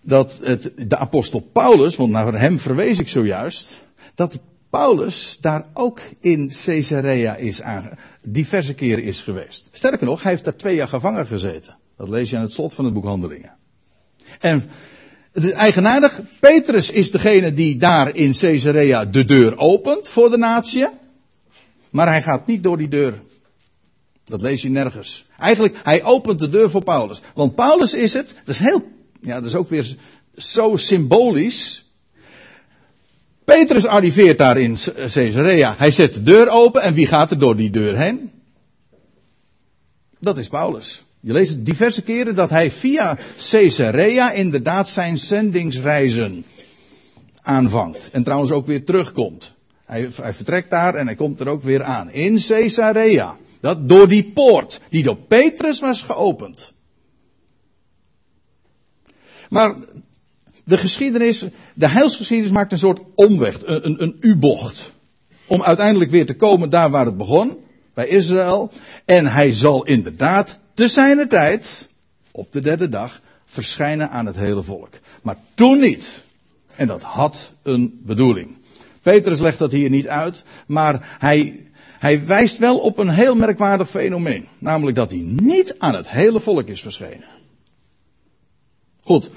dat 0.00 0.40
het, 0.42 0.72
de 0.76 0.96
apostel 0.96 1.40
Paulus, 1.40 1.96
want 1.96 2.10
naar 2.10 2.40
hem 2.40 2.58
verwees 2.58 2.98
ik 2.98 3.08
zojuist. 3.08 3.84
Dat 4.14 4.40
Paulus 4.72 5.38
daar 5.40 5.66
ook 5.74 6.00
in 6.20 6.52
Caesarea 6.64 7.34
is 7.34 7.62
aan, 7.62 7.98
diverse 8.22 8.74
keren 8.74 9.04
is 9.04 9.22
geweest. 9.22 9.68
Sterker 9.72 10.06
nog, 10.06 10.22
hij 10.22 10.30
heeft 10.30 10.44
daar 10.44 10.56
twee 10.56 10.74
jaar 10.74 10.88
gevangen 10.88 11.26
gezeten. 11.26 11.78
Dat 11.96 12.08
lees 12.08 12.30
je 12.30 12.36
aan 12.36 12.42
het 12.42 12.52
slot 12.52 12.74
van 12.74 12.84
het 12.84 12.94
boek 12.94 13.04
Handelingen. 13.04 13.56
En 14.40 14.70
het 15.32 15.44
is 15.44 15.50
eigenaardig. 15.50 16.20
Petrus 16.40 16.90
is 16.90 17.10
degene 17.10 17.54
die 17.54 17.76
daar 17.76 18.14
in 18.14 18.32
Caesarea 18.32 19.04
de 19.04 19.24
deur 19.24 19.56
opent 19.58 20.08
voor 20.08 20.30
de 20.30 20.36
natie. 20.36 20.88
Maar 21.90 22.06
hij 22.06 22.22
gaat 22.22 22.46
niet 22.46 22.62
door 22.62 22.76
die 22.76 22.88
deur. 22.88 23.22
Dat 24.24 24.40
lees 24.40 24.62
je 24.62 24.70
nergens. 24.70 25.26
Eigenlijk, 25.38 25.80
hij 25.82 26.04
opent 26.04 26.38
de 26.38 26.48
deur 26.48 26.70
voor 26.70 26.84
Paulus. 26.84 27.20
Want 27.34 27.54
Paulus 27.54 27.94
is 27.94 28.12
het, 28.12 28.34
dat 28.44 28.54
is 28.54 28.58
heel, 28.58 28.82
ja, 29.20 29.34
dat 29.34 29.44
is 29.44 29.54
ook 29.54 29.68
weer 29.68 29.96
zo 30.36 30.76
symbolisch. 30.76 31.91
Petrus 33.58 33.86
arriveert 33.86 34.38
daar 34.38 34.58
in 34.58 34.76
Caesarea. 34.94 35.74
Hij 35.78 35.90
zet 35.90 36.14
de 36.14 36.22
deur 36.22 36.48
open 36.48 36.82
en 36.82 36.94
wie 36.94 37.06
gaat 37.06 37.30
er 37.30 37.38
door 37.38 37.56
die 37.56 37.70
deur 37.70 37.96
heen? 37.96 38.30
Dat 40.18 40.38
is 40.38 40.48
Paulus. 40.48 41.04
Je 41.20 41.32
leest 41.32 41.64
diverse 41.64 42.02
keren 42.02 42.34
dat 42.34 42.50
hij 42.50 42.70
via 42.70 43.18
Caesarea 43.50 44.32
inderdaad 44.32 44.88
zijn 44.88 45.18
zendingsreizen 45.18 46.44
aanvangt. 47.42 48.10
En 48.12 48.22
trouwens 48.22 48.50
ook 48.50 48.66
weer 48.66 48.84
terugkomt. 48.84 49.54
Hij, 49.84 50.08
hij, 50.14 50.34
vertrekt 50.34 50.70
daar 50.70 50.94
en 50.94 51.06
hij 51.06 51.14
komt 51.14 51.40
er 51.40 51.48
ook 51.48 51.62
weer 51.62 51.82
aan. 51.82 52.10
In 52.10 52.40
Caesarea. 52.46 53.36
Dat 53.60 53.88
door 53.88 54.08
die 54.08 54.24
poort 54.24 54.80
die 54.90 55.02
door 55.02 55.16
Petrus 55.16 55.80
was 55.80 56.02
geopend. 56.02 56.72
Maar 59.48 59.74
de 60.64 60.78
geschiedenis, 60.78 61.44
de 61.74 61.88
heilsgeschiedenis 61.88 62.52
maakt 62.52 62.72
een 62.72 62.78
soort 62.78 63.00
omweg, 63.14 63.66
een, 63.66 63.84
een, 63.86 64.02
een 64.02 64.16
U-bocht. 64.20 64.92
Om 65.46 65.62
uiteindelijk 65.62 66.10
weer 66.10 66.26
te 66.26 66.36
komen 66.36 66.70
daar 66.70 66.90
waar 66.90 67.06
het 67.06 67.16
begon, 67.16 67.58
bij 67.94 68.08
Israël. 68.08 68.70
En 69.04 69.26
hij 69.26 69.52
zal 69.52 69.84
inderdaad 69.84 70.58
te 70.74 70.88
zijner 70.88 71.28
tijd, 71.28 71.88
op 72.30 72.52
de 72.52 72.60
derde 72.60 72.88
dag, 72.88 73.20
verschijnen 73.44 74.10
aan 74.10 74.26
het 74.26 74.36
hele 74.36 74.62
volk. 74.62 74.94
Maar 75.22 75.36
toen 75.54 75.80
niet. 75.80 76.22
En 76.76 76.86
dat 76.86 77.02
had 77.02 77.52
een 77.62 78.00
bedoeling. 78.02 78.56
Petrus 79.02 79.40
legt 79.40 79.58
dat 79.58 79.72
hier 79.72 79.90
niet 79.90 80.08
uit, 80.08 80.44
maar 80.66 81.16
hij, 81.18 81.60
hij 81.98 82.26
wijst 82.26 82.58
wel 82.58 82.78
op 82.78 82.98
een 82.98 83.10
heel 83.10 83.34
merkwaardig 83.34 83.90
fenomeen. 83.90 84.48
Namelijk 84.58 84.96
dat 84.96 85.10
hij 85.10 85.20
niet 85.20 85.74
aan 85.78 85.94
het 85.94 86.10
hele 86.10 86.40
volk 86.40 86.68
is 86.68 86.82
verschenen. 86.82 87.28
Goed. 89.02 89.30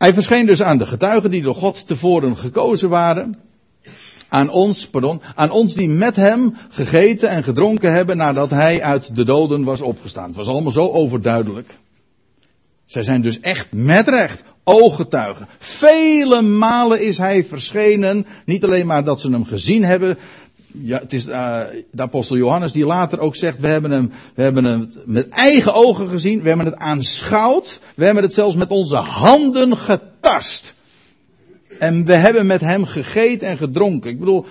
Hij 0.00 0.14
verscheen 0.14 0.46
dus 0.46 0.62
aan 0.62 0.78
de 0.78 0.86
getuigen 0.86 1.30
die 1.30 1.42
door 1.42 1.54
God 1.54 1.86
tevoren 1.86 2.36
gekozen 2.36 2.88
waren. 2.88 3.34
Aan 4.28 4.50
ons, 4.50 4.88
pardon, 4.88 5.22
aan 5.34 5.50
ons 5.50 5.74
die 5.74 5.88
met 5.88 6.16
hem 6.16 6.56
gegeten 6.70 7.28
en 7.28 7.42
gedronken 7.42 7.92
hebben 7.92 8.16
nadat 8.16 8.50
hij 8.50 8.82
uit 8.82 9.16
de 9.16 9.24
doden 9.24 9.64
was 9.64 9.80
opgestaan. 9.80 10.26
Het 10.26 10.36
was 10.36 10.48
allemaal 10.48 10.72
zo 10.72 10.90
overduidelijk. 10.90 11.78
Zij 12.84 13.02
zijn 13.02 13.22
dus 13.22 13.40
echt 13.40 13.72
met 13.72 14.08
recht 14.08 14.42
ooggetuigen. 14.64 15.48
Vele 15.58 16.42
malen 16.42 17.00
is 17.00 17.18
hij 17.18 17.44
verschenen. 17.44 18.26
Niet 18.44 18.64
alleen 18.64 18.86
maar 18.86 19.04
dat 19.04 19.20
ze 19.20 19.30
hem 19.30 19.44
gezien 19.44 19.84
hebben. 19.84 20.18
Ja, 20.72 20.98
het 20.98 21.12
is 21.12 21.26
uh, 21.26 21.62
de 21.90 22.02
apostel 22.02 22.36
Johannes 22.36 22.72
die 22.72 22.86
later 22.86 23.18
ook 23.18 23.36
zegt, 23.36 23.58
we 23.58 23.68
hebben, 23.68 23.90
hem, 23.90 24.12
we 24.34 24.42
hebben 24.42 24.64
hem 24.64 24.90
met 25.04 25.28
eigen 25.28 25.74
ogen 25.74 26.08
gezien, 26.08 26.42
we 26.42 26.48
hebben 26.48 26.66
het 26.66 26.76
aanschouwd, 26.76 27.80
we 27.94 28.04
hebben 28.04 28.22
het 28.22 28.34
zelfs 28.34 28.56
met 28.56 28.70
onze 28.70 28.96
handen 28.96 29.76
getast. 29.76 30.74
En 31.78 32.04
we 32.04 32.16
hebben 32.16 32.46
met 32.46 32.60
hem 32.60 32.84
gegeten 32.84 33.48
en 33.48 33.56
gedronken. 33.56 34.10
Ik 34.10 34.18
bedoel, 34.18 34.46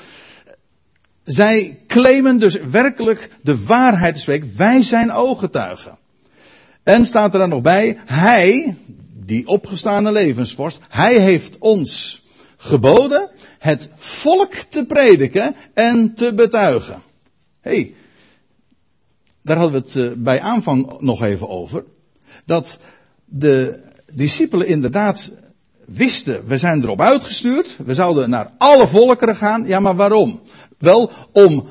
zij 1.24 1.80
claimen 1.88 2.40
dus 2.40 2.60
werkelijk 2.60 3.30
de 3.42 3.66
waarheid 3.66 4.16
te 4.16 4.22
spreken. 4.22 4.54
Wij 4.58 4.82
zijn 4.82 5.12
ooggetuigen. 5.12 5.98
En 6.84 7.06
staat 7.06 7.34
er 7.34 7.40
dan 7.40 7.50
nog 7.50 7.62
bij, 7.62 7.98
hij, 8.06 8.76
die 9.26 9.48
opgestane 9.48 10.12
levensvorst, 10.12 10.80
hij 10.90 11.20
heeft 11.20 11.58
ons 11.58 12.22
geboden 12.62 13.30
het 13.60 13.90
volk 13.96 14.54
te 14.54 14.86
prediken 14.86 15.56
en 15.74 16.14
te 16.14 16.34
betuigen. 16.34 17.02
Hé, 17.62 17.72
hey, 17.72 17.96
daar 19.42 19.58
hadden 19.58 19.82
we 19.82 19.88
het 19.88 20.12
eh, 20.12 20.18
bij 20.18 20.42
aanvang 20.42 21.00
nog 21.00 21.24
even 21.24 21.50
over. 21.50 21.84
Dat 22.46 22.80
de 23.26 23.84
discipelen 24.14 24.68
inderdaad 24.68 25.32
wisten, 25.86 26.48
we 26.48 26.58
zijn 26.58 26.84
erop 26.84 27.02
uitgestuurd, 27.02 27.78
we 27.86 27.94
zouden 27.94 28.30
naar 28.30 28.52
alle 28.58 28.88
volkeren 28.88 29.36
gaan. 29.36 29.68
Ja, 29.68 29.80
maar 29.80 29.96
waarom? 29.96 30.42
Wel 30.78 31.12
om 31.32 31.68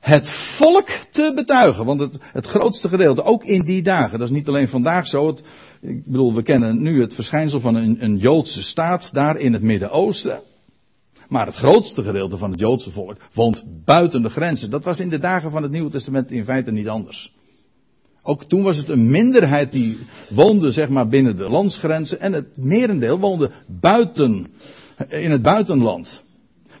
het 0.00 0.28
volk 0.28 0.88
te 1.10 1.32
betuigen. 1.34 1.84
Want 1.84 2.08
het, 2.32 2.46
grootste 2.46 2.88
gedeelte, 2.88 3.22
ook 3.22 3.44
in 3.44 3.62
die 3.62 3.82
dagen, 3.82 4.18
dat 4.18 4.28
is 4.28 4.34
niet 4.34 4.48
alleen 4.48 4.68
vandaag 4.68 5.06
zo. 5.06 5.26
Het, 5.26 5.42
ik 5.80 6.04
bedoel, 6.04 6.34
we 6.34 6.42
kennen 6.42 6.82
nu 6.82 7.00
het 7.00 7.14
verschijnsel 7.14 7.60
van 7.60 7.74
een, 7.74 7.96
een 8.04 8.16
Joodse 8.16 8.62
staat 8.62 9.14
daar 9.14 9.36
in 9.36 9.52
het 9.52 9.62
Midden-Oosten. 9.62 10.40
Maar 11.28 11.46
het 11.46 11.54
grootste 11.54 12.02
gedeelte 12.02 12.36
van 12.36 12.50
het 12.50 12.60
Joodse 12.60 12.90
volk 12.90 13.16
woont 13.32 13.64
buiten 13.84 14.22
de 14.22 14.30
grenzen. 14.30 14.70
Dat 14.70 14.84
was 14.84 15.00
in 15.00 15.08
de 15.08 15.18
dagen 15.18 15.50
van 15.50 15.62
het 15.62 15.72
Nieuwe 15.72 15.90
Testament 15.90 16.30
in 16.30 16.44
feite 16.44 16.72
niet 16.72 16.88
anders. 16.88 17.34
Ook 18.22 18.44
toen 18.44 18.62
was 18.62 18.76
het 18.76 18.88
een 18.88 19.10
minderheid 19.10 19.72
die 19.72 19.98
woonde 20.28 20.70
zeg 20.70 20.88
maar 20.88 21.08
binnen 21.08 21.36
de 21.36 21.48
landsgrenzen 21.48 22.20
en 22.20 22.32
het 22.32 22.56
merendeel 22.56 23.18
woonde 23.18 23.50
buiten, 23.66 24.46
in 25.08 25.30
het 25.30 25.42
buitenland. 25.42 26.24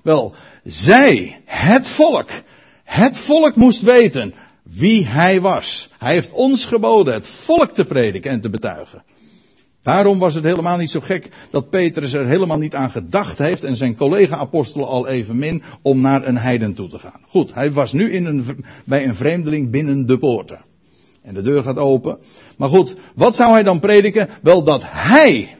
Wel, 0.02 0.34
zij, 0.64 1.40
het 1.44 1.88
volk, 1.88 2.28
het 2.90 3.18
volk 3.18 3.56
moest 3.56 3.82
weten 3.82 4.34
wie 4.62 5.06
hij 5.06 5.40
was. 5.40 5.88
Hij 5.98 6.12
heeft 6.12 6.32
ons 6.32 6.64
geboden 6.64 7.14
het 7.14 7.28
volk 7.28 7.70
te 7.70 7.84
prediken 7.84 8.30
en 8.30 8.40
te 8.40 8.50
betuigen. 8.50 9.04
Daarom 9.82 10.18
was 10.18 10.34
het 10.34 10.44
helemaal 10.44 10.76
niet 10.76 10.90
zo 10.90 11.00
gek 11.00 11.28
dat 11.50 11.70
Petrus 11.70 12.12
er 12.12 12.26
helemaal 12.26 12.58
niet 12.58 12.74
aan 12.74 12.90
gedacht 12.90 13.38
heeft 13.38 13.64
en 13.64 13.76
zijn 13.76 13.96
collega-apostel 13.96 14.88
al 14.88 15.08
evenmin 15.08 15.62
om 15.82 16.00
naar 16.00 16.26
een 16.26 16.36
heiden 16.36 16.74
toe 16.74 16.88
te 16.88 16.98
gaan. 16.98 17.20
Goed, 17.26 17.54
hij 17.54 17.72
was 17.72 17.92
nu 17.92 18.12
in 18.12 18.26
een, 18.26 18.64
bij 18.84 19.04
een 19.04 19.14
vreemdeling 19.14 19.70
binnen 19.70 20.06
de 20.06 20.18
poorten. 20.18 20.60
En 21.22 21.34
de 21.34 21.42
deur 21.42 21.62
gaat 21.62 21.78
open. 21.78 22.18
Maar 22.58 22.68
goed, 22.68 22.96
wat 23.14 23.34
zou 23.34 23.52
hij 23.52 23.62
dan 23.62 23.80
prediken? 23.80 24.28
Wel 24.42 24.62
dat 24.62 24.82
hij, 24.86 25.56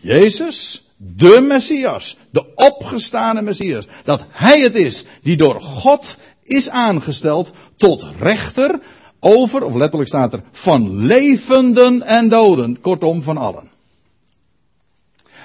Jezus, 0.00 0.89
de 1.02 1.40
Messias, 1.40 2.16
de 2.30 2.54
opgestane 2.54 3.42
Messias, 3.42 3.86
dat 4.04 4.24
hij 4.28 4.60
het 4.60 4.74
is 4.74 5.04
die 5.22 5.36
door 5.36 5.60
God 5.60 6.16
is 6.42 6.68
aangesteld 6.68 7.52
tot 7.76 8.06
rechter 8.18 8.80
over, 9.20 9.62
of 9.62 9.74
letterlijk 9.74 10.08
staat 10.08 10.32
er, 10.32 10.42
van 10.52 11.06
levenden 11.06 12.02
en 12.02 12.28
doden, 12.28 12.80
kortom 12.80 13.22
van 13.22 13.36
allen. 13.36 13.68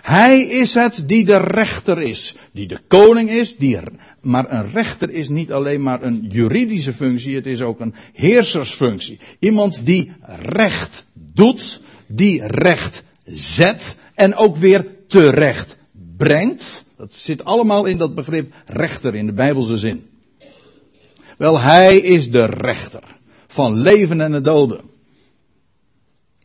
Hij 0.02 0.42
is 0.42 0.74
het 0.74 1.04
die 1.08 1.26
de 1.26 1.38
rechter 1.38 2.02
is, 2.02 2.36
die 2.52 2.68
de 2.68 2.80
koning 2.88 3.30
is, 3.30 3.58
die, 3.58 3.80
maar 4.22 4.52
een 4.52 4.72
rechter 4.72 5.10
is 5.10 5.30
niet 5.30 5.52
alleen 5.52 5.82
maar 5.82 6.04
een 6.04 6.26
juridische 6.30 6.94
functie, 6.94 7.36
het 7.36 7.46
is 7.46 7.62
ook 7.62 7.80
een 7.80 7.96
heersersfunctie. 8.14 9.20
Iemand 9.40 9.86
die 9.86 10.14
recht 10.40 11.06
doet, 11.14 11.82
die 12.08 12.48
recht 12.48 13.04
zet 13.26 13.98
en 14.14 14.36
ook 14.36 14.58
weer 14.58 14.95
terecht 15.16 15.78
brengt. 16.18 16.86
Dat 16.98 17.14
zit 17.14 17.46
allemaal 17.46 17.86
in 17.86 17.98
dat 17.98 18.16
begrip 18.16 18.54
rechter 18.66 19.16
in 19.16 19.26
de 19.26 19.34
Bijbelse 19.34 19.78
zin. 19.78 20.08
Wel, 21.38 21.60
hij 21.60 21.98
is 21.98 22.32
de 22.32 22.46
rechter 22.46 23.04
van 23.48 23.80
leven 23.80 24.22
en 24.22 24.32
de 24.32 24.42
doden. 24.42 24.82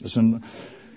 Is 0.02 0.14
een, 0.14 0.42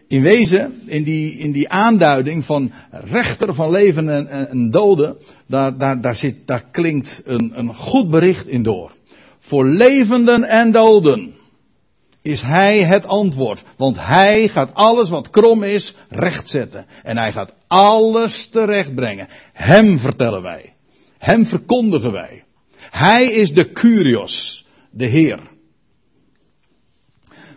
in 0.08 0.22
wezen, 0.22 0.82
in 0.86 1.04
die, 1.04 1.38
in 1.38 1.52
die 1.52 1.70
aanduiding 1.70 2.46
van 2.46 2.72
rechter 2.92 3.54
van 3.54 3.72
leven 3.72 4.10
en, 4.10 4.28
en, 4.28 4.50
en 4.50 4.72
doden, 4.72 5.18
daar, 5.46 5.78
daar, 5.78 6.02
daar, 6.02 6.16
zit, 6.16 6.48
daar 6.48 6.66
klinkt 6.72 7.22
een, 7.26 7.52
een 7.56 7.76
goed 7.76 8.10
bericht 8.10 8.48
in 8.48 8.64
door. 8.64 8.92
Voor 9.40 9.66
levenden 9.66 10.44
en 10.44 10.72
doden 10.72 11.34
is 12.24 12.42
hij 12.42 12.84
het 12.84 13.06
antwoord. 13.06 13.64
Want 13.78 13.98
hij 14.00 14.48
gaat 14.48 14.74
alles 14.74 15.10
wat 15.10 15.30
krom 15.30 15.64
is 15.64 15.96
rechtzetten. 16.10 16.86
En 17.04 17.18
hij 17.18 17.32
gaat 17.32 17.54
alles 17.68 18.48
terechtbrengen. 18.48 19.28
Hem 19.54 20.00
vertellen 20.00 20.42
wij. 20.42 20.74
Hem 21.18 21.46
verkondigen 21.46 22.12
wij. 22.12 22.44
Hij 22.90 23.26
is 23.26 23.54
de 23.54 23.72
Curios, 23.72 24.66
de 24.90 25.06
Heer. 25.06 25.40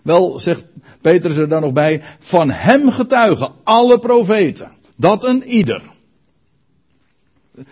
Wel, 0.02 0.38
zegt 0.38 0.66
Petrus 1.00 1.36
er 1.36 1.48
dan 1.48 1.62
nog 1.62 1.72
bij, 1.72 2.02
van 2.18 2.50
hem 2.50 2.90
getuigen 2.90 3.52
alle 3.64 3.98
profeten. 3.98 4.72
Dat 4.96 5.24
een 5.24 5.44
ieder. 5.44 5.82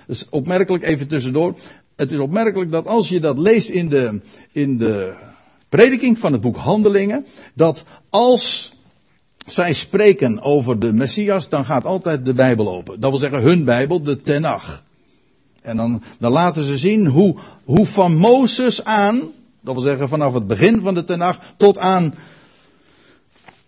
Dus 0.06 0.28
opmerkelijk 0.28 0.84
even 0.84 1.08
tussendoor. 1.08 1.54
Het 1.96 2.10
is 2.10 2.18
opmerkelijk 2.18 2.70
dat 2.70 2.86
als 2.86 3.08
je 3.08 3.20
dat 3.20 3.38
leest 3.38 3.68
in 3.68 3.88
de, 3.88 4.20
in 4.52 4.78
de 4.78 5.14
prediking 5.74 6.18
van 6.18 6.32
het 6.32 6.40
boek 6.40 6.56
Handelingen, 6.56 7.26
dat 7.54 7.84
als 8.10 8.72
zij 9.46 9.72
spreken 9.72 10.42
over 10.42 10.78
de 10.78 10.92
Messias, 10.92 11.48
dan 11.48 11.64
gaat 11.64 11.84
altijd 11.84 12.24
de 12.24 12.32
Bijbel 12.32 12.68
open. 12.68 13.00
Dat 13.00 13.10
wil 13.10 13.18
zeggen 13.18 13.42
hun 13.42 13.64
Bijbel, 13.64 14.02
de 14.02 14.20
Tenach. 14.20 14.82
En 15.62 15.76
dan, 15.76 16.02
dan 16.18 16.32
laten 16.32 16.64
ze 16.64 16.78
zien 16.78 17.06
hoe, 17.06 17.36
hoe 17.64 17.86
van 17.86 18.16
Mozes 18.16 18.84
aan, 18.84 19.20
dat 19.60 19.74
wil 19.74 19.82
zeggen 19.82 20.08
vanaf 20.08 20.34
het 20.34 20.46
begin 20.46 20.80
van 20.80 20.94
de 20.94 21.04
Tenach 21.04 21.38
tot 21.56 21.78
aan 21.78 22.14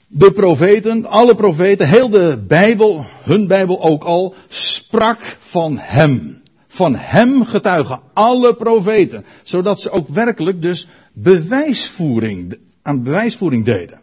de 0.06 0.32
profeten, 0.32 1.06
alle 1.06 1.34
profeten, 1.34 1.88
heel 1.88 2.08
de 2.08 2.44
Bijbel, 2.48 3.04
hun 3.22 3.46
Bijbel 3.46 3.82
ook 3.82 4.04
al, 4.04 4.34
sprak 4.48 5.36
van 5.38 5.78
hem. 5.78 6.42
Van 6.68 6.94
hem 6.96 7.44
getuigen 7.44 8.00
alle 8.12 8.54
profeten. 8.54 9.24
Zodat 9.42 9.80
ze 9.80 9.90
ook 9.90 10.08
werkelijk 10.08 10.62
dus 10.62 10.88
bewijsvoering, 11.18 12.58
aan 12.82 13.02
bewijsvoering 13.02 13.64
deden. 13.64 14.00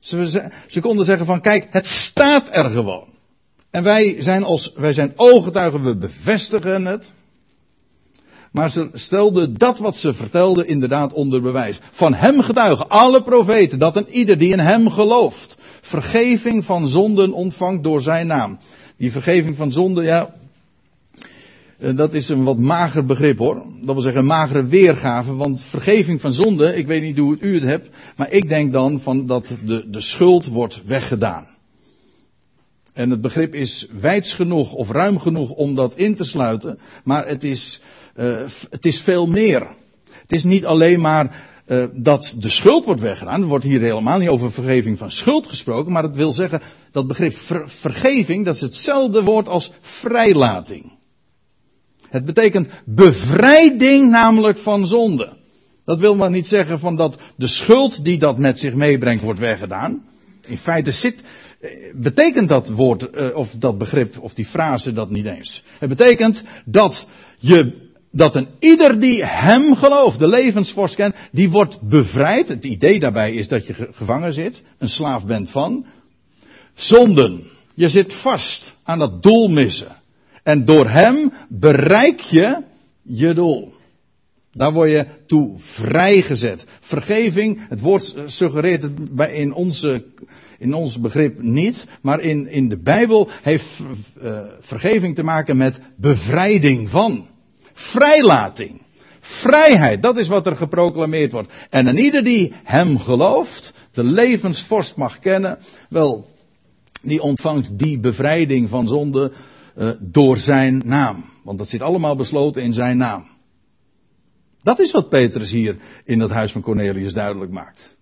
Ze, 0.00 0.50
ze 0.66 0.80
konden 0.80 1.04
zeggen 1.04 1.26
van 1.26 1.40
kijk, 1.40 1.66
het 1.70 1.86
staat 1.86 2.48
er 2.50 2.70
gewoon. 2.70 3.08
En 3.70 3.82
wij 3.82 4.22
zijn 4.22 4.44
als, 4.44 4.72
wij 4.72 4.92
zijn 4.92 5.12
ooggetuigen, 5.16 5.82
we 5.84 5.96
bevestigen 5.96 6.86
het. 6.86 7.12
Maar 8.52 8.70
ze 8.70 8.88
stelden 8.92 9.54
dat 9.54 9.78
wat 9.78 9.96
ze 9.96 10.12
vertelden 10.12 10.66
inderdaad 10.66 11.12
onder 11.12 11.42
bewijs. 11.42 11.78
Van 11.90 12.14
hem 12.14 12.42
getuigen 12.42 12.88
alle 12.88 13.22
profeten 13.22 13.78
dat 13.78 13.96
een 13.96 14.08
ieder 14.10 14.38
die 14.38 14.52
in 14.52 14.58
hem 14.58 14.90
gelooft 14.90 15.56
vergeving 15.80 16.64
van 16.64 16.88
zonden 16.88 17.32
ontvangt 17.32 17.82
door 17.82 18.02
zijn 18.02 18.26
naam. 18.26 18.58
Die 18.96 19.12
vergeving 19.12 19.56
van 19.56 19.72
zonden, 19.72 20.04
ja, 20.04 20.34
dat 21.78 22.14
is 22.14 22.28
een 22.28 22.44
wat 22.44 22.58
mager 22.58 23.04
begrip 23.04 23.38
hoor. 23.38 23.54
Dat 23.82 23.94
wil 23.94 24.02
zeggen 24.02 24.20
een 24.20 24.26
magere 24.26 24.66
weergave, 24.66 25.36
want 25.36 25.60
vergeving 25.60 26.20
van 26.20 26.32
zonde, 26.32 26.74
ik 26.74 26.86
weet 26.86 27.02
niet 27.02 27.18
hoe 27.18 27.38
u 27.40 27.54
het 27.54 27.62
hebt, 27.62 27.88
maar 28.16 28.30
ik 28.30 28.48
denk 28.48 28.72
dan 28.72 29.00
van 29.00 29.26
dat 29.26 29.58
de, 29.64 29.90
de 29.90 30.00
schuld 30.00 30.46
wordt 30.46 30.84
weggedaan. 30.84 31.46
En 32.92 33.10
het 33.10 33.20
begrip 33.20 33.54
is 33.54 33.88
wijds 34.00 34.34
genoeg 34.34 34.72
of 34.72 34.90
ruim 34.90 35.18
genoeg 35.18 35.50
om 35.50 35.74
dat 35.74 35.96
in 35.96 36.14
te 36.14 36.24
sluiten, 36.24 36.78
maar 37.04 37.26
het 37.26 37.44
is, 37.44 37.80
uh, 38.16 38.36
het 38.70 38.86
is 38.86 39.00
veel 39.00 39.26
meer. 39.26 39.66
Het 40.10 40.32
is 40.32 40.44
niet 40.44 40.64
alleen 40.64 41.00
maar 41.00 41.44
uh, 41.66 41.84
dat 41.92 42.34
de 42.38 42.48
schuld 42.48 42.84
wordt 42.84 43.00
weggedaan. 43.00 43.42
Er 43.42 43.48
wordt 43.48 43.64
hier 43.64 43.80
helemaal 43.80 44.18
niet 44.18 44.28
over 44.28 44.52
vergeving 44.52 44.98
van 44.98 45.10
schuld 45.10 45.46
gesproken, 45.46 45.92
maar 45.92 46.02
het 46.02 46.16
wil 46.16 46.32
zeggen 46.32 46.62
dat 46.92 47.06
begrip 47.06 47.36
ver, 47.36 47.70
vergeving, 47.70 48.44
dat 48.44 48.54
is 48.54 48.60
hetzelfde 48.60 49.22
woord 49.22 49.48
als 49.48 49.70
vrijlating. 49.80 50.95
Het 52.08 52.24
betekent 52.24 52.68
bevrijding 52.84 54.10
namelijk 54.10 54.58
van 54.58 54.86
zonde. 54.86 55.36
Dat 55.84 55.98
wil 55.98 56.14
maar 56.14 56.30
niet 56.30 56.48
zeggen 56.48 56.78
van 56.78 56.96
dat 56.96 57.18
de 57.36 57.46
schuld 57.46 58.04
die 58.04 58.18
dat 58.18 58.38
met 58.38 58.58
zich 58.58 58.74
meebrengt 58.74 59.22
wordt 59.22 59.38
weggedaan. 59.38 60.04
In 60.46 60.58
feite 60.58 60.90
zit, 60.90 61.22
eh, 61.60 61.70
betekent 61.94 62.48
dat 62.48 62.68
woord, 62.68 63.10
eh, 63.10 63.34
of 63.34 63.54
dat 63.58 63.78
begrip, 63.78 64.18
of 64.18 64.34
die 64.34 64.44
frase 64.44 64.92
dat 64.92 65.10
niet 65.10 65.26
eens. 65.26 65.62
Het 65.78 65.88
betekent 65.88 66.42
dat 66.64 67.06
je, 67.38 67.90
dat 68.10 68.36
een 68.36 68.48
ieder 68.58 69.00
die 69.00 69.24
hem 69.24 69.76
gelooft, 69.76 70.18
de 70.18 70.28
levensvorst 70.28 70.94
kent, 70.94 71.14
die 71.32 71.50
wordt 71.50 71.80
bevrijd. 71.80 72.48
Het 72.48 72.64
idee 72.64 73.00
daarbij 73.00 73.34
is 73.34 73.48
dat 73.48 73.66
je 73.66 73.88
gevangen 73.92 74.32
zit, 74.32 74.62
een 74.78 74.90
slaaf 74.90 75.26
bent 75.26 75.50
van 75.50 75.86
zonden. 76.74 77.42
Je 77.74 77.88
zit 77.88 78.12
vast 78.12 78.74
aan 78.82 78.98
dat 78.98 79.22
doel 79.22 79.48
missen. 79.48 79.95
En 80.46 80.64
door 80.64 80.88
hem 80.88 81.32
bereik 81.48 82.20
je 82.20 82.62
je 83.02 83.34
doel. 83.34 83.74
Daar 84.52 84.72
word 84.72 84.90
je 84.90 85.06
toe 85.26 85.54
vrijgezet. 85.58 86.64
Vergeving, 86.80 87.68
het 87.68 87.80
woord 87.80 88.14
suggereert 88.26 88.82
het 88.82 88.92
in, 89.30 89.52
onze, 89.52 90.04
in 90.58 90.74
ons 90.74 91.00
begrip 91.00 91.42
niet, 91.42 91.86
maar 92.00 92.20
in, 92.20 92.48
in 92.48 92.68
de 92.68 92.76
Bijbel 92.76 93.28
heeft 93.42 93.80
uh, 94.22 94.40
vergeving 94.60 95.14
te 95.14 95.22
maken 95.22 95.56
met 95.56 95.80
bevrijding 95.96 96.90
van. 96.90 97.26
Vrijlating. 97.72 98.82
Vrijheid, 99.20 100.02
dat 100.02 100.16
is 100.16 100.28
wat 100.28 100.46
er 100.46 100.56
geproclameerd 100.56 101.32
wordt. 101.32 101.52
En 101.70 101.86
een 101.86 101.98
ieder 101.98 102.24
die 102.24 102.52
hem 102.64 102.98
gelooft, 102.98 103.72
de 103.92 104.04
levensvorst 104.04 104.96
mag 104.96 105.18
kennen, 105.18 105.58
wel, 105.88 106.30
die 107.02 107.22
ontvangt 107.22 107.78
die 107.78 107.98
bevrijding 107.98 108.68
van 108.68 108.88
zonde 108.88 109.32
uh, 109.78 109.90
door 109.98 110.36
zijn 110.36 110.82
naam. 110.84 111.24
Want 111.42 111.58
dat 111.58 111.68
zit 111.68 111.80
allemaal 111.80 112.16
besloten 112.16 112.62
in 112.62 112.72
zijn 112.72 112.96
naam. 112.96 113.26
Dat 114.62 114.78
is 114.78 114.90
wat 114.90 115.08
Petrus 115.08 115.50
hier 115.50 115.76
in 116.04 116.20
het 116.20 116.30
huis 116.30 116.52
van 116.52 116.60
Cornelius 116.60 117.12
duidelijk 117.12 117.50
maakt. 117.50 117.96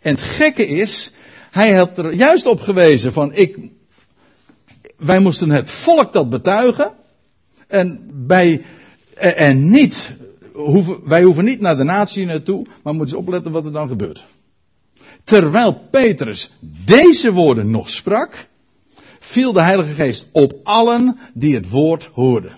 En 0.00 0.10
het 0.14 0.20
gekke 0.20 0.66
is, 0.66 1.12
hij 1.50 1.72
had 1.72 1.98
er 1.98 2.14
juist 2.14 2.46
op 2.46 2.60
gewezen 2.60 3.12
van 3.12 3.34
ik, 3.34 3.58
wij 4.96 5.18
moesten 5.18 5.50
het 5.50 5.70
volk 5.70 6.12
dat 6.12 6.30
betuigen. 6.30 6.92
En 7.66 8.10
bij, 8.14 8.64
en 9.14 9.70
niet, 9.70 10.12
wij 11.04 11.22
hoeven 11.22 11.44
niet 11.44 11.60
naar 11.60 11.76
de 11.76 11.84
natie 11.84 12.26
naartoe, 12.26 12.66
maar 12.82 12.94
moeten 12.94 13.16
eens 13.16 13.24
opletten 13.24 13.52
wat 13.52 13.64
er 13.64 13.72
dan 13.72 13.88
gebeurt. 13.88 14.24
Terwijl 15.24 15.74
Petrus 15.90 16.50
deze 16.84 17.32
woorden 17.32 17.70
nog 17.70 17.90
sprak, 17.90 18.48
viel 19.26 19.52
de 19.52 19.62
Heilige 19.62 19.92
Geest 19.92 20.26
op 20.32 20.60
allen 20.62 21.18
die 21.34 21.54
het 21.54 21.68
woord 21.68 22.10
hoorden. 22.12 22.52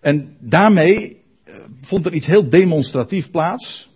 En 0.00 0.36
daarmee 0.38 1.16
eh, 1.44 1.54
vond 1.80 2.06
er 2.06 2.12
iets 2.12 2.26
heel 2.26 2.48
demonstratief 2.48 3.30
plaats. 3.30 3.88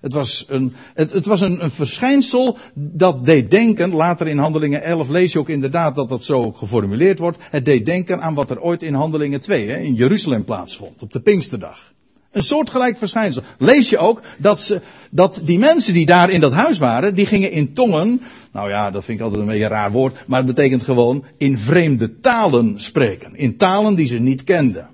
Het 0.00 0.12
was, 0.12 0.44
een, 0.48 0.72
het, 0.94 1.26
was 1.26 1.40
een, 1.40 1.64
een, 1.64 1.70
verschijnsel 1.70 2.58
dat 2.74 3.24
deed 3.24 3.50
denken, 3.50 3.94
later 3.94 4.28
in 4.28 4.38
Handelingen 4.38 4.82
11 4.82 5.08
lees 5.08 5.32
je 5.32 5.38
ook 5.38 5.48
inderdaad 5.48 5.94
dat 5.94 6.08
dat 6.08 6.24
zo 6.24 6.52
geformuleerd 6.52 7.18
wordt. 7.18 7.38
Het 7.50 7.64
deed 7.64 7.86
denken 7.86 8.20
aan 8.20 8.34
wat 8.34 8.50
er 8.50 8.60
ooit 8.60 8.82
in 8.82 8.94
Handelingen 8.94 9.40
2 9.40 9.68
hè, 9.68 9.78
in 9.78 9.94
Jeruzalem 9.94 10.44
plaatsvond, 10.44 11.02
op 11.02 11.12
de 11.12 11.20
Pinksterdag. 11.20 11.92
Een 12.32 12.42
soortgelijk 12.42 12.98
verschijnsel. 12.98 13.42
Lees 13.58 13.88
je 13.88 13.98
ook 13.98 14.22
dat, 14.36 14.60
ze, 14.60 14.80
dat 15.10 15.40
die 15.44 15.58
mensen 15.58 15.94
die 15.94 16.06
daar 16.06 16.30
in 16.30 16.40
dat 16.40 16.52
huis 16.52 16.78
waren, 16.78 17.14
die 17.14 17.26
gingen 17.26 17.50
in 17.50 17.74
tongen. 17.74 18.20
Nou 18.52 18.68
ja, 18.68 18.90
dat 18.90 19.04
vind 19.04 19.18
ik 19.18 19.24
altijd 19.24 19.42
een 19.42 19.48
beetje 19.48 19.64
een 19.64 19.70
raar 19.70 19.92
woord, 19.92 20.26
maar 20.26 20.38
het 20.38 20.54
betekent 20.54 20.82
gewoon 20.82 21.24
in 21.36 21.58
vreemde 21.58 22.20
talen 22.20 22.80
spreken. 22.80 23.34
In 23.34 23.56
talen 23.56 23.94
die 23.94 24.06
ze 24.06 24.18
niet 24.18 24.44
kenden. 24.44 24.88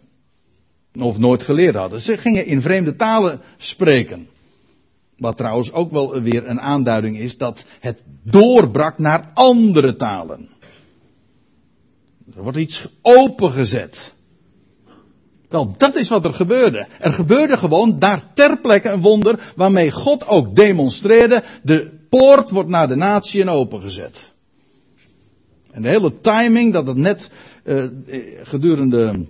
Of 1.00 1.18
nooit 1.18 1.42
geleerd 1.42 1.74
hadden. 1.74 2.00
Ze 2.00 2.16
gingen 2.16 2.46
in 2.46 2.62
vreemde 2.62 2.96
talen 2.96 3.40
spreken. 3.56 4.28
Wat 5.16 5.36
trouwens 5.36 5.72
ook 5.72 5.90
wel 5.90 6.22
weer 6.22 6.48
een 6.48 6.60
aanduiding 6.60 7.18
is 7.18 7.36
dat 7.36 7.64
het 7.80 8.02
doorbrak 8.22 8.98
naar 8.98 9.30
andere 9.34 9.96
talen. 9.96 10.48
Er 12.36 12.42
wordt 12.42 12.58
iets 12.58 12.88
opengezet. 13.02 14.14
Wel, 15.48 15.72
dat 15.76 15.96
is 15.96 16.08
wat 16.08 16.24
er 16.24 16.34
gebeurde. 16.34 16.86
Er 17.00 17.12
gebeurde 17.12 17.56
gewoon 17.56 17.98
daar 17.98 18.24
ter 18.34 18.58
plekke 18.58 18.88
een 18.88 19.00
wonder 19.00 19.52
waarmee 19.56 19.90
God 19.90 20.26
ook 20.26 20.56
demonstreerde. 20.56 21.44
De 21.62 21.90
poort 22.08 22.50
wordt 22.50 22.68
naar 22.68 22.88
de 22.88 22.94
natieën 22.94 23.48
opengezet. 23.48 24.32
En 25.70 25.82
de 25.82 25.88
hele 25.88 26.20
timing 26.20 26.72
dat 26.72 26.86
het 26.86 26.96
net 26.96 27.30
uh, 27.64 27.84
gedurende 28.42 29.26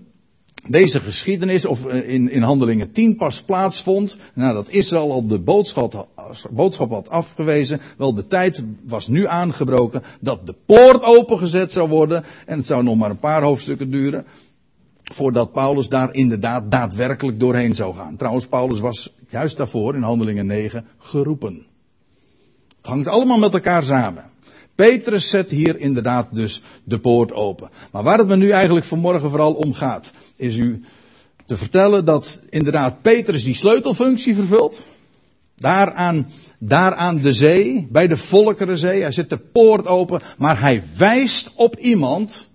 deze 0.69 1.01
geschiedenis, 1.01 1.65
of 1.65 1.87
eh, 1.87 2.09
in, 2.09 2.31
in 2.31 2.43
handelingen 2.43 2.93
10 2.93 3.17
pas 3.17 3.43
plaatsvond, 3.43 4.17
nadat 4.35 4.69
Israël 4.69 5.13
al 5.13 5.27
de 5.27 5.39
boodschap, 5.39 6.09
boodschap 6.51 6.91
had 6.91 7.09
afgewezen, 7.09 7.81
wel 7.97 8.15
de 8.15 8.27
tijd 8.27 8.63
was 8.85 9.09
nu 9.09 9.27
aangebroken 9.27 10.03
dat 10.21 10.47
de 10.47 10.55
poort 10.67 11.03
opengezet 11.03 11.73
zou 11.73 11.89
worden, 11.89 12.25
en 12.47 12.57
het 12.57 12.67
zou 12.67 12.83
nog 12.83 12.97
maar 12.97 13.11
een 13.11 13.19
paar 13.19 13.43
hoofdstukken 13.43 13.91
duren, 13.91 14.27
voordat 15.13 15.53
Paulus 15.53 15.89
daar 15.89 16.15
inderdaad 16.15 16.71
daadwerkelijk 16.71 17.41
doorheen 17.41 17.75
zou 17.75 17.95
gaan. 17.95 18.17
Trouwens, 18.17 18.47
Paulus 18.47 18.81
was 18.81 19.15
juist 19.29 19.57
daarvoor 19.57 19.95
in 19.95 20.03
handelingen 20.03 20.47
9 20.47 20.87
geroepen. 20.99 21.67
Het 22.77 22.87
hangt 22.87 23.09
allemaal 23.09 23.39
met 23.39 23.53
elkaar 23.53 23.83
samen. 23.83 24.25
Petrus 24.75 25.31
zet 25.31 25.51
hier 25.51 25.81
inderdaad 25.81 26.35
dus 26.35 26.63
de 26.85 26.99
poort 26.99 27.33
open. 27.33 27.71
Maar 27.93 28.03
waar 28.03 28.19
het 28.19 28.29
me 28.29 28.37
nu 28.37 28.51
eigenlijk 28.51 28.87
vanmorgen 28.87 29.31
vooral 29.31 29.53
om 29.53 29.75
gaat, 29.75 30.13
is 30.37 30.57
u 30.57 30.85
te 31.45 31.57
vertellen 31.57 32.05
dat 32.05 32.41
inderdaad 32.51 33.03
Petrus 33.03 33.45
die 33.45 33.55
sleutelfunctie 33.55 34.35
vervult. 34.35 34.83
Daar 35.57 35.93
aan, 35.93 36.31
daar 36.59 36.95
aan 36.95 37.21
de 37.21 37.33
zee, 37.33 37.89
bij 37.91 38.07
de 38.07 38.17
Volkerenzee. 38.17 39.03
Hij 39.03 39.13
zet 39.13 39.31
de 39.31 39.39
poort 39.39 39.87
open, 39.87 40.21
maar 40.39 40.61
hij 40.61 40.83
wijst 40.97 41.51
op 41.55 41.77
iemand. 41.77 42.48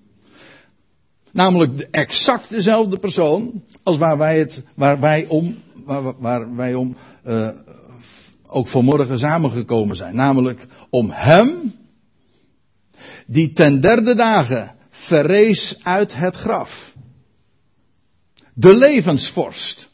Namelijk 1.33 1.77
de 1.77 1.87
exact 1.91 2.49
dezelfde 2.49 2.97
persoon 2.97 3.63
als 3.83 3.97
waar 3.97 4.17
wij 4.17 4.39
het, 4.39 4.63
waar 4.73 4.99
wij 4.99 5.25
om, 5.27 5.57
waar, 6.19 6.55
wij 6.55 6.73
om, 6.73 6.95
uh, 7.27 7.49
ook 8.47 8.67
vanmorgen 8.67 9.19
samengekomen 9.19 9.95
zijn. 9.95 10.15
Namelijk 10.15 10.67
om 10.89 11.09
hem 11.11 11.75
die 13.27 13.53
ten 13.53 13.81
derde 13.81 14.15
dagen 14.15 14.75
verrees 14.89 15.83
uit 15.83 16.15
het 16.15 16.35
graf. 16.35 16.95
De 18.53 18.77
levensvorst. 18.77 19.91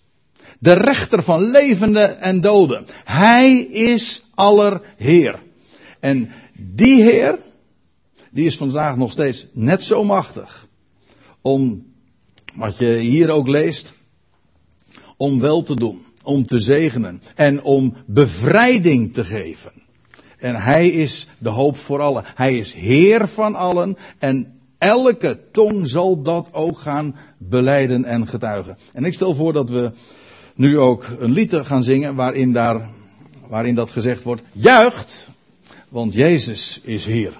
De 0.59 0.73
rechter 0.73 1.23
van 1.23 1.41
levenden 1.41 2.19
en 2.19 2.41
doden. 2.41 2.85
Hij 3.03 3.59
is 3.59 4.23
aller 4.35 4.81
Heer. 4.97 5.39
En 5.99 6.31
die 6.57 7.03
Heer, 7.03 7.39
die 8.31 8.45
is 8.45 8.57
vandaag 8.57 8.95
nog 8.95 9.11
steeds 9.11 9.47
net 9.53 9.83
zo 9.83 10.03
machtig. 10.03 10.68
Om, 11.41 11.85
wat 12.55 12.77
je 12.77 12.97
hier 12.97 13.29
ook 13.29 13.47
leest, 13.47 13.93
om 15.17 15.39
wel 15.39 15.61
te 15.61 15.75
doen, 15.75 16.01
om 16.23 16.45
te 16.45 16.59
zegenen 16.59 17.21
en 17.35 17.63
om 17.63 17.93
bevrijding 18.05 19.13
te 19.13 19.23
geven. 19.23 19.71
En 20.37 20.55
hij 20.55 20.89
is 20.89 21.27
de 21.37 21.49
hoop 21.49 21.77
voor 21.77 22.01
allen. 22.01 22.23
Hij 22.25 22.57
is 22.57 22.73
Heer 22.73 23.27
van 23.27 23.55
allen. 23.55 23.97
En 24.17 24.59
elke 24.77 25.39
tong 25.51 25.87
zal 25.87 26.21
dat 26.21 26.49
ook 26.51 26.79
gaan 26.79 27.15
beleiden 27.37 28.03
en 28.03 28.27
getuigen. 28.27 28.77
En 28.93 29.03
ik 29.03 29.13
stel 29.13 29.35
voor 29.35 29.53
dat 29.53 29.69
we 29.69 29.91
nu 30.55 30.79
ook 30.79 31.07
een 31.19 31.31
lied 31.31 31.55
gaan 31.55 31.83
zingen 31.83 32.15
waarin, 32.15 32.53
daar, 32.53 32.89
waarin 33.47 33.75
dat 33.75 33.89
gezegd 33.89 34.23
wordt. 34.23 34.41
Juicht, 34.51 35.27
want 35.89 36.13
Jezus 36.13 36.81
is 36.83 37.05
Heer. 37.05 37.33